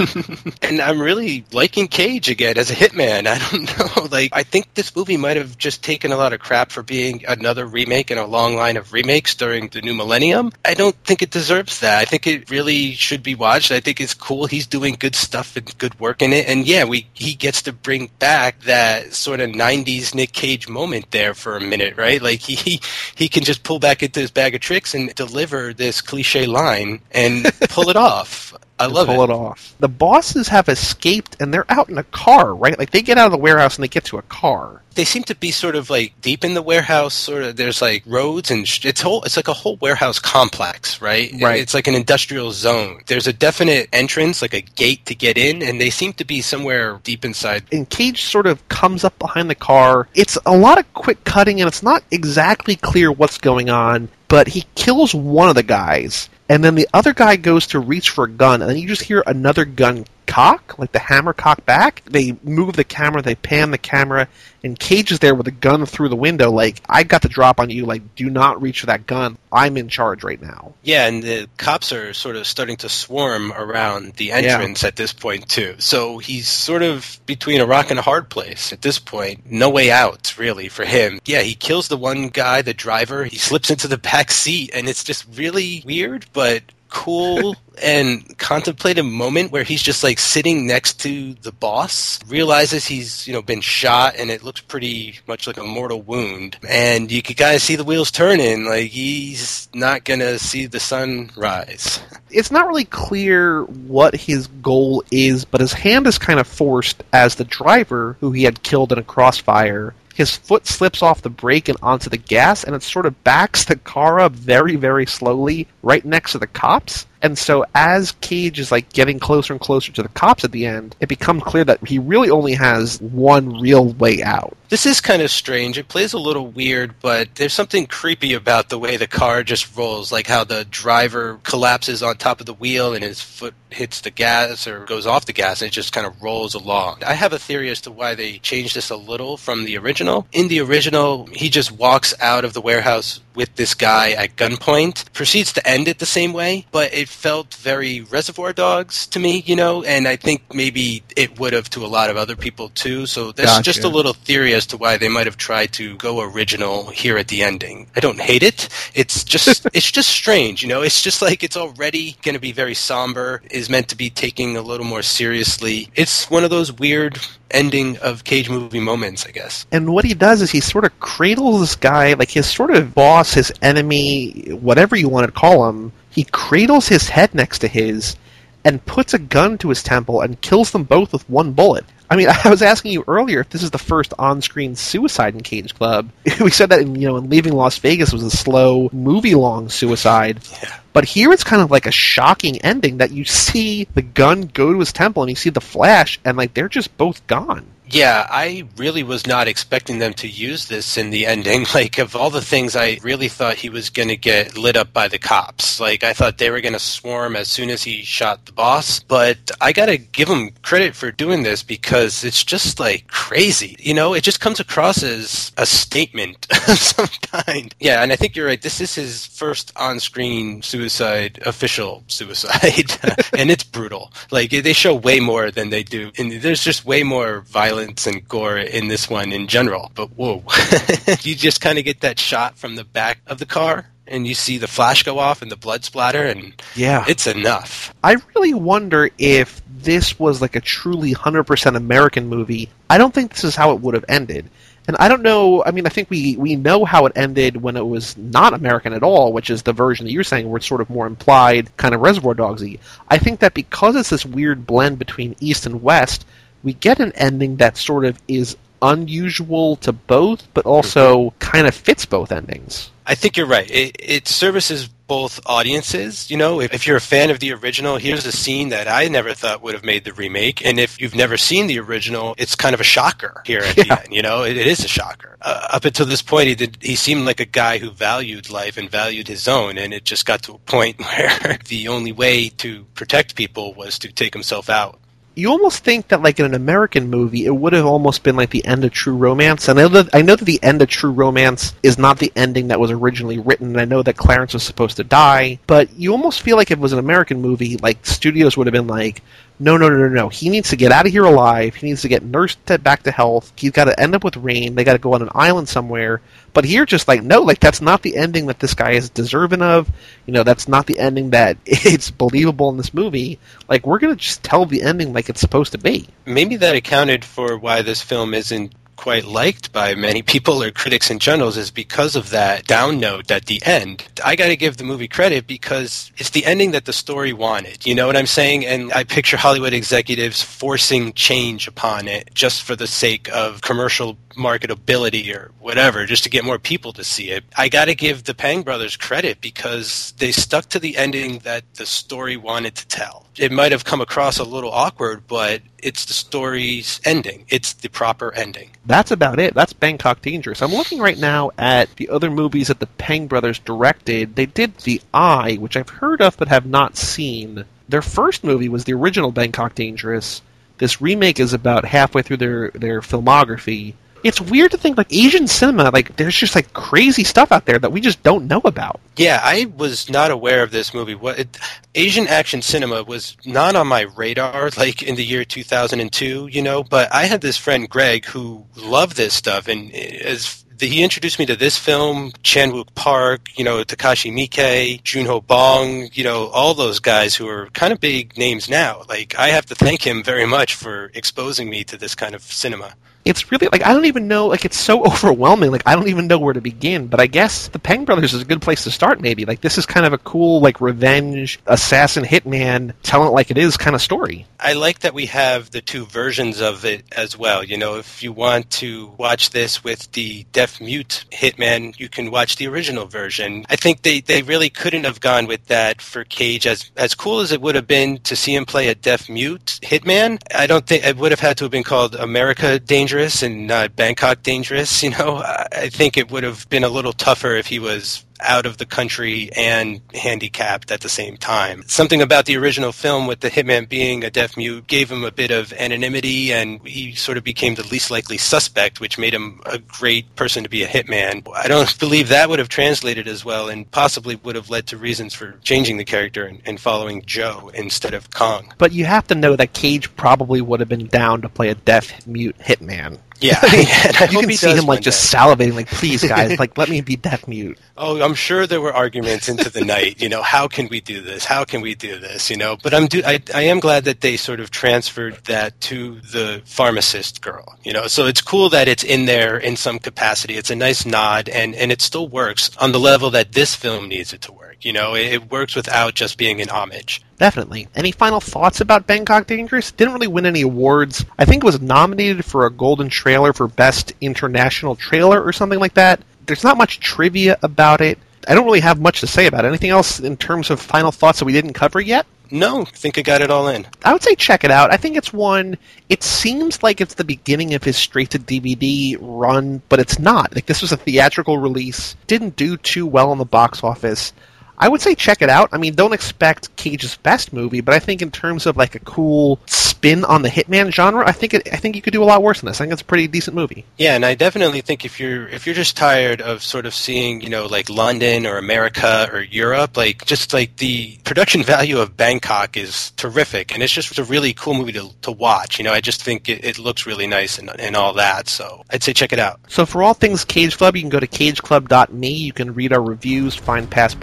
[0.62, 3.26] and I'm really liking Cage again as a hitman.
[3.26, 4.08] I don't know.
[4.08, 7.24] Like I think this movie might have just taken a lot of crap for being
[7.26, 10.52] another remake in a long line of remakes during the new millennium.
[10.64, 11.98] I don't think it deserves that.
[11.98, 13.72] I think it really should be watched.
[13.72, 14.46] I think it's cool.
[14.46, 16.46] He's doing good stuff and good work in it.
[16.48, 21.10] And yeah, we he gets to bring back that sort of '90s Nick Cage moment
[21.10, 22.22] there for a minute, right?
[22.22, 22.80] Like he
[23.16, 27.00] he can just pull back into his bag of tricks and deliver this cliche line
[27.10, 28.54] and pull it off.
[28.80, 29.30] I love pull it.
[29.30, 29.74] it off.
[29.78, 32.78] The bosses have escaped and they're out in a car, right?
[32.78, 34.82] Like they get out of the warehouse and they get to a car.
[34.94, 37.14] They seem to be sort of like deep in the warehouse.
[37.14, 39.22] Sort of, there's like roads and sh- it's whole.
[39.22, 41.32] It's like a whole warehouse complex, right?
[41.40, 41.60] Right.
[41.60, 43.00] It's like an industrial zone.
[43.06, 46.42] There's a definite entrance, like a gate to get in, and they seem to be
[46.42, 47.64] somewhere deep inside.
[47.70, 50.08] And Cage sort of comes up behind the car.
[50.14, 54.08] It's a lot of quick cutting, and it's not exactly clear what's going on.
[54.28, 58.10] But he kills one of the guys, and then the other guy goes to reach
[58.10, 61.66] for a gun, and then you just hear another gun cock, like the hammer cock
[61.66, 62.02] back.
[62.06, 64.28] They move the camera, they pan the camera,
[64.62, 67.58] and Cage is there with a gun through the window, like, I got the drop
[67.58, 69.38] on you, like, do not reach for that gun.
[69.50, 70.74] I'm in charge right now.
[70.82, 74.88] Yeah, and the cops are sort of starting to swarm around the entrance yeah.
[74.88, 75.74] at this point, too.
[75.78, 79.50] So he's sort of between a rock and a hard place at this point.
[79.50, 81.20] No way out, really, for him.
[81.24, 83.24] Yeah, he kills the one guy, the driver.
[83.24, 89.06] He slips into the back seat, and it's just really weird, but cool and contemplative
[89.06, 93.60] moment where he's just like sitting next to the boss, realizes he's, you know, been
[93.60, 96.58] shot and it looks pretty much like a mortal wound.
[96.68, 100.80] And you can kind of see the wheels turning, like he's not gonna see the
[100.80, 102.00] sun rise.
[102.30, 107.02] It's not really clear what his goal is, but his hand is kind of forced
[107.12, 111.30] as the driver who he had killed in a crossfire his foot slips off the
[111.30, 115.06] brake and onto the gas, and it sort of backs the car up very, very
[115.06, 117.06] slowly right next to the cops.
[117.22, 120.66] And so as Cage is like getting closer and closer to the cops at the
[120.66, 124.56] end, it becomes clear that he really only has one real way out.
[124.70, 125.78] This is kind of strange.
[125.78, 129.76] It plays a little weird, but there's something creepy about the way the car just
[129.76, 134.00] rolls, like how the driver collapses on top of the wheel and his foot hits
[134.00, 137.02] the gas or goes off the gas and it just kind of rolls along.
[137.04, 140.28] I have a theory as to why they changed this a little from the original.
[140.32, 145.12] In the original, he just walks out of the warehouse with this guy at gunpoint,
[145.12, 149.42] proceeds to end it the same way, but it felt very Reservoir Dogs to me,
[149.44, 152.70] you know, and I think maybe it would have to a lot of other people
[152.70, 153.06] too.
[153.06, 153.62] So that's gotcha.
[153.62, 157.18] just a little theory as to why they might have tried to go original here
[157.18, 157.88] at the ending.
[157.96, 158.68] I don't hate it.
[158.94, 160.82] It's just it's just strange, you know.
[160.82, 163.42] It's just like it's already going to be very somber.
[163.50, 165.88] Is meant to be taking a little more seriously.
[165.94, 167.18] It's one of those weird
[167.50, 169.66] ending of Cage movie moments, I guess.
[169.72, 172.94] And what he does is he sort of cradles this guy, like his sort of
[172.94, 175.92] boss, his enemy, whatever you want to call him.
[176.10, 178.16] He cradles his head next to his
[178.64, 181.84] and puts a gun to his temple and kills them both with one bullet.
[182.10, 185.42] I mean, I was asking you earlier if this is the first on-screen suicide in
[185.42, 186.10] Cage Club.
[186.40, 190.40] we said that in, you know, in Leaving Las Vegas was a slow, movie-long suicide.
[190.62, 190.78] Yeah.
[190.92, 194.72] But here it's kind of like a shocking ending that you see the gun go
[194.72, 197.64] to his temple and you see the flash and like they're just both gone.
[197.92, 201.66] Yeah, I really was not expecting them to use this in the ending.
[201.74, 204.92] Like, of all the things, I really thought he was going to get lit up
[204.92, 205.78] by the cops.
[205.78, 209.00] Like, I thought they were going to swarm as soon as he shot the boss.
[209.00, 213.76] But I got to give him credit for doing this because it's just like crazy.
[213.78, 217.74] You know, it just comes across as a statement of some kind.
[217.78, 218.60] Yeah, and I think you're right.
[218.60, 222.92] This is his first on screen suicide, official suicide.
[223.32, 224.12] and it's brutal.
[224.30, 226.10] Like, they show way more than they do.
[226.18, 229.90] And there's just way more violence violence and gore in this one in general.
[229.94, 230.44] But whoa,
[231.22, 234.34] you just kind of get that shot from the back of the car and you
[234.34, 238.52] see the flash go off and the blood splatter and yeah it's enough i really
[238.52, 243.54] wonder if this was like a truly 100% american movie i don't think this is
[243.54, 244.50] how it would have ended
[244.88, 245.62] and I don't know.
[245.64, 248.92] I mean, I think we, we know how it ended when it was not American
[248.92, 251.76] at all, which is the version that you're saying, where it's sort of more implied,
[251.76, 252.80] kind of Reservoir Dogsy.
[253.08, 256.26] I think that because it's this weird blend between East and West,
[256.62, 261.74] we get an ending that sort of is unusual to both, but also kind of
[261.74, 262.90] fits both endings.
[263.06, 263.68] I think you're right.
[263.70, 266.30] It, it services both audiences.
[266.30, 269.08] You know, if, if, you're a fan of the original, here's a scene that I
[269.08, 270.64] never thought would have made the remake.
[270.64, 273.82] And if you've never seen the original, it's kind of a shocker here at yeah.
[273.82, 274.14] the end.
[274.14, 275.36] You know, it, it is a shocker.
[275.42, 276.78] Uh, up until this point, he did.
[276.80, 280.26] He seemed like a guy who valued life and valued his own, and it just
[280.26, 284.70] got to a point where the only way to protect people was to take himself
[284.70, 285.00] out
[285.34, 288.50] you almost think that like in an American movie, it would have almost been like
[288.50, 289.68] the end of True Romance.
[289.68, 292.32] And I know that I know that the end of True Romance is not the
[292.34, 293.68] ending that was originally written.
[293.68, 296.78] And I know that Clarence was supposed to die, but you almost feel like if
[296.78, 299.22] it was an American movie, like studios would have been like,
[299.60, 300.28] no, no, no, no, no.
[300.30, 301.74] He needs to get out of here alive.
[301.74, 303.52] He needs to get nursed to, back to health.
[303.56, 304.74] He's got to end up with Rain.
[304.74, 306.22] They got to go on an island somewhere.
[306.54, 309.60] But here, just like no, like that's not the ending that this guy is deserving
[309.60, 309.90] of.
[310.26, 313.38] You know, that's not the ending that it's believable in this movie.
[313.68, 316.08] Like we're gonna just tell the ending like it's supposed to be.
[316.24, 321.10] Maybe that accounted for why this film isn't quite liked by many people or critics
[321.10, 324.06] in general is because of that down note at the end.
[324.22, 327.86] I got to give the movie credit because it's the ending that the story wanted.
[327.86, 328.66] You know what I'm saying?
[328.66, 334.18] And I picture Hollywood executives forcing change upon it just for the sake of commercial
[334.36, 337.44] marketability or whatever, just to get more people to see it.
[337.56, 341.64] I got to give the Pang brothers credit because they stuck to the ending that
[341.74, 343.26] the story wanted to tell.
[343.36, 347.44] It might have come across a little awkward, but it's the story's ending.
[347.48, 348.70] It's the proper ending.
[348.86, 349.54] That's about it.
[349.54, 350.62] That's Bangkok Dangerous.
[350.62, 354.36] I'm looking right now at the other movies that the Pang brothers directed.
[354.36, 357.64] They did The Eye, which I've heard of but have not seen.
[357.88, 360.42] Their first movie was the original Bangkok Dangerous.
[360.78, 363.94] This remake is about halfway through their, their filmography.
[364.22, 367.78] It's weird to think like Asian cinema, like there's just like crazy stuff out there
[367.78, 369.00] that we just don't know about.
[369.16, 371.14] Yeah, I was not aware of this movie.
[371.14, 371.58] What it,
[371.94, 376.82] Asian action cinema was not on my radar, like in the year 2002, you know.
[376.82, 381.46] But I had this friend Greg who loved this stuff, and as he introduced me
[381.46, 386.74] to this film, Chan Wook Park, you know, Takashi Miike, Junho Bong, you know, all
[386.74, 389.02] those guys who are kind of big names now.
[389.08, 392.42] Like, I have to thank him very much for exposing me to this kind of
[392.42, 392.94] cinema
[393.24, 396.26] it's really like I don't even know like it's so overwhelming like I don't even
[396.26, 397.06] know where to begin.
[397.06, 399.44] But I guess the Pang brothers is a good place to start maybe.
[399.44, 403.58] Like this is kind of a cool like revenge assassin hitman tell it like it
[403.58, 404.46] is kind of story.
[404.58, 407.62] I like that we have the two versions of it as well.
[407.62, 412.30] You know if you want to watch this with the deaf mute hitman you can
[412.30, 413.64] watch the original version.
[413.68, 417.40] I think they they really couldn't have gone with that for Cage as as cool
[417.40, 420.38] as it would have been to see him play a deaf mute hitman.
[420.54, 423.70] I don't think it would have had to have been called America Danger dangerous and
[423.70, 425.02] uh, Bangkok dangerous.
[425.02, 425.36] You know,
[425.72, 428.86] I think it would have been a little tougher if he was out of the
[428.86, 431.82] country and handicapped at the same time.
[431.86, 435.30] Something about the original film with the hitman being a deaf mute gave him a
[435.30, 439.60] bit of anonymity and he sort of became the least likely suspect, which made him
[439.66, 441.46] a great person to be a hitman.
[441.54, 444.96] I don't believe that would have translated as well and possibly would have led to
[444.96, 448.72] reasons for changing the character and, and following Joe instead of Kong.
[448.78, 451.74] But you have to know that Cage probably would have been down to play a
[451.74, 453.18] deaf mute hitman.
[453.40, 453.58] Yeah,
[454.30, 455.38] you can see him like just day.
[455.38, 458.92] salivating, like, "Please, guys, like, let me be deaf mute." Oh, I'm sure there were
[458.92, 460.20] arguments into the night.
[460.20, 461.44] You know, how can we do this?
[461.44, 462.50] How can we do this?
[462.50, 465.80] You know, but I'm do- I, I am glad that they sort of transferred that
[465.82, 467.76] to the pharmacist girl.
[467.82, 470.54] You know, so it's cool that it's in there in some capacity.
[470.54, 474.08] It's a nice nod, and and it still works on the level that this film
[474.08, 474.84] needs it to work.
[474.84, 477.22] You know, it, it works without just being an homage.
[477.40, 477.88] Definitely.
[477.94, 479.92] Any final thoughts about Bangkok Dangerous?
[479.92, 481.24] Didn't really win any awards.
[481.38, 485.78] I think it was nominated for a Golden Trailer for Best International Trailer or something
[485.78, 486.20] like that.
[486.44, 488.18] There's not much trivia about it.
[488.46, 489.68] I don't really have much to say about it.
[489.68, 492.26] Anything else in terms of final thoughts that we didn't cover yet?
[492.50, 493.86] No, I think I got it all in.
[494.04, 494.92] I would say check it out.
[494.92, 495.78] I think it's one.
[496.10, 500.54] It seems like it's the beginning of his straight to DVD run, but it's not.
[500.54, 502.16] Like this was a theatrical release.
[502.26, 504.34] Didn't do too well on the box office.
[504.80, 505.68] I would say check it out.
[505.72, 509.00] I mean, don't expect Cage's best movie, but I think in terms of like a
[509.00, 512.24] cool spin on the hitman genre, I think it, I think you could do a
[512.24, 512.80] lot worse than this.
[512.80, 513.84] I think it's a pretty decent movie.
[513.98, 517.42] Yeah, and I definitely think if you're if you're just tired of sort of seeing
[517.42, 522.16] you know like London or America or Europe, like just like the production value of
[522.16, 525.78] Bangkok is terrific, and it's just a really cool movie to to watch.
[525.78, 528.48] You know, I just think it, it looks really nice and and all that.
[528.48, 529.60] So I'd say check it out.
[529.68, 532.30] So for all things Cage Club, you can go to cageclub.me.
[532.30, 534.18] You can read our reviews, find past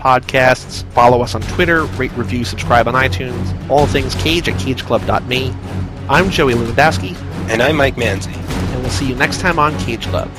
[0.47, 3.69] podcasts, follow us on Twitter, rate, review, subscribe on iTunes.
[3.69, 5.53] All things Cage at cageclub.me.
[6.09, 7.15] I'm Joey Lewandowski.
[7.49, 8.35] And I'm Mike Manzi.
[8.73, 10.29] And we'll see you next time on Cage Club.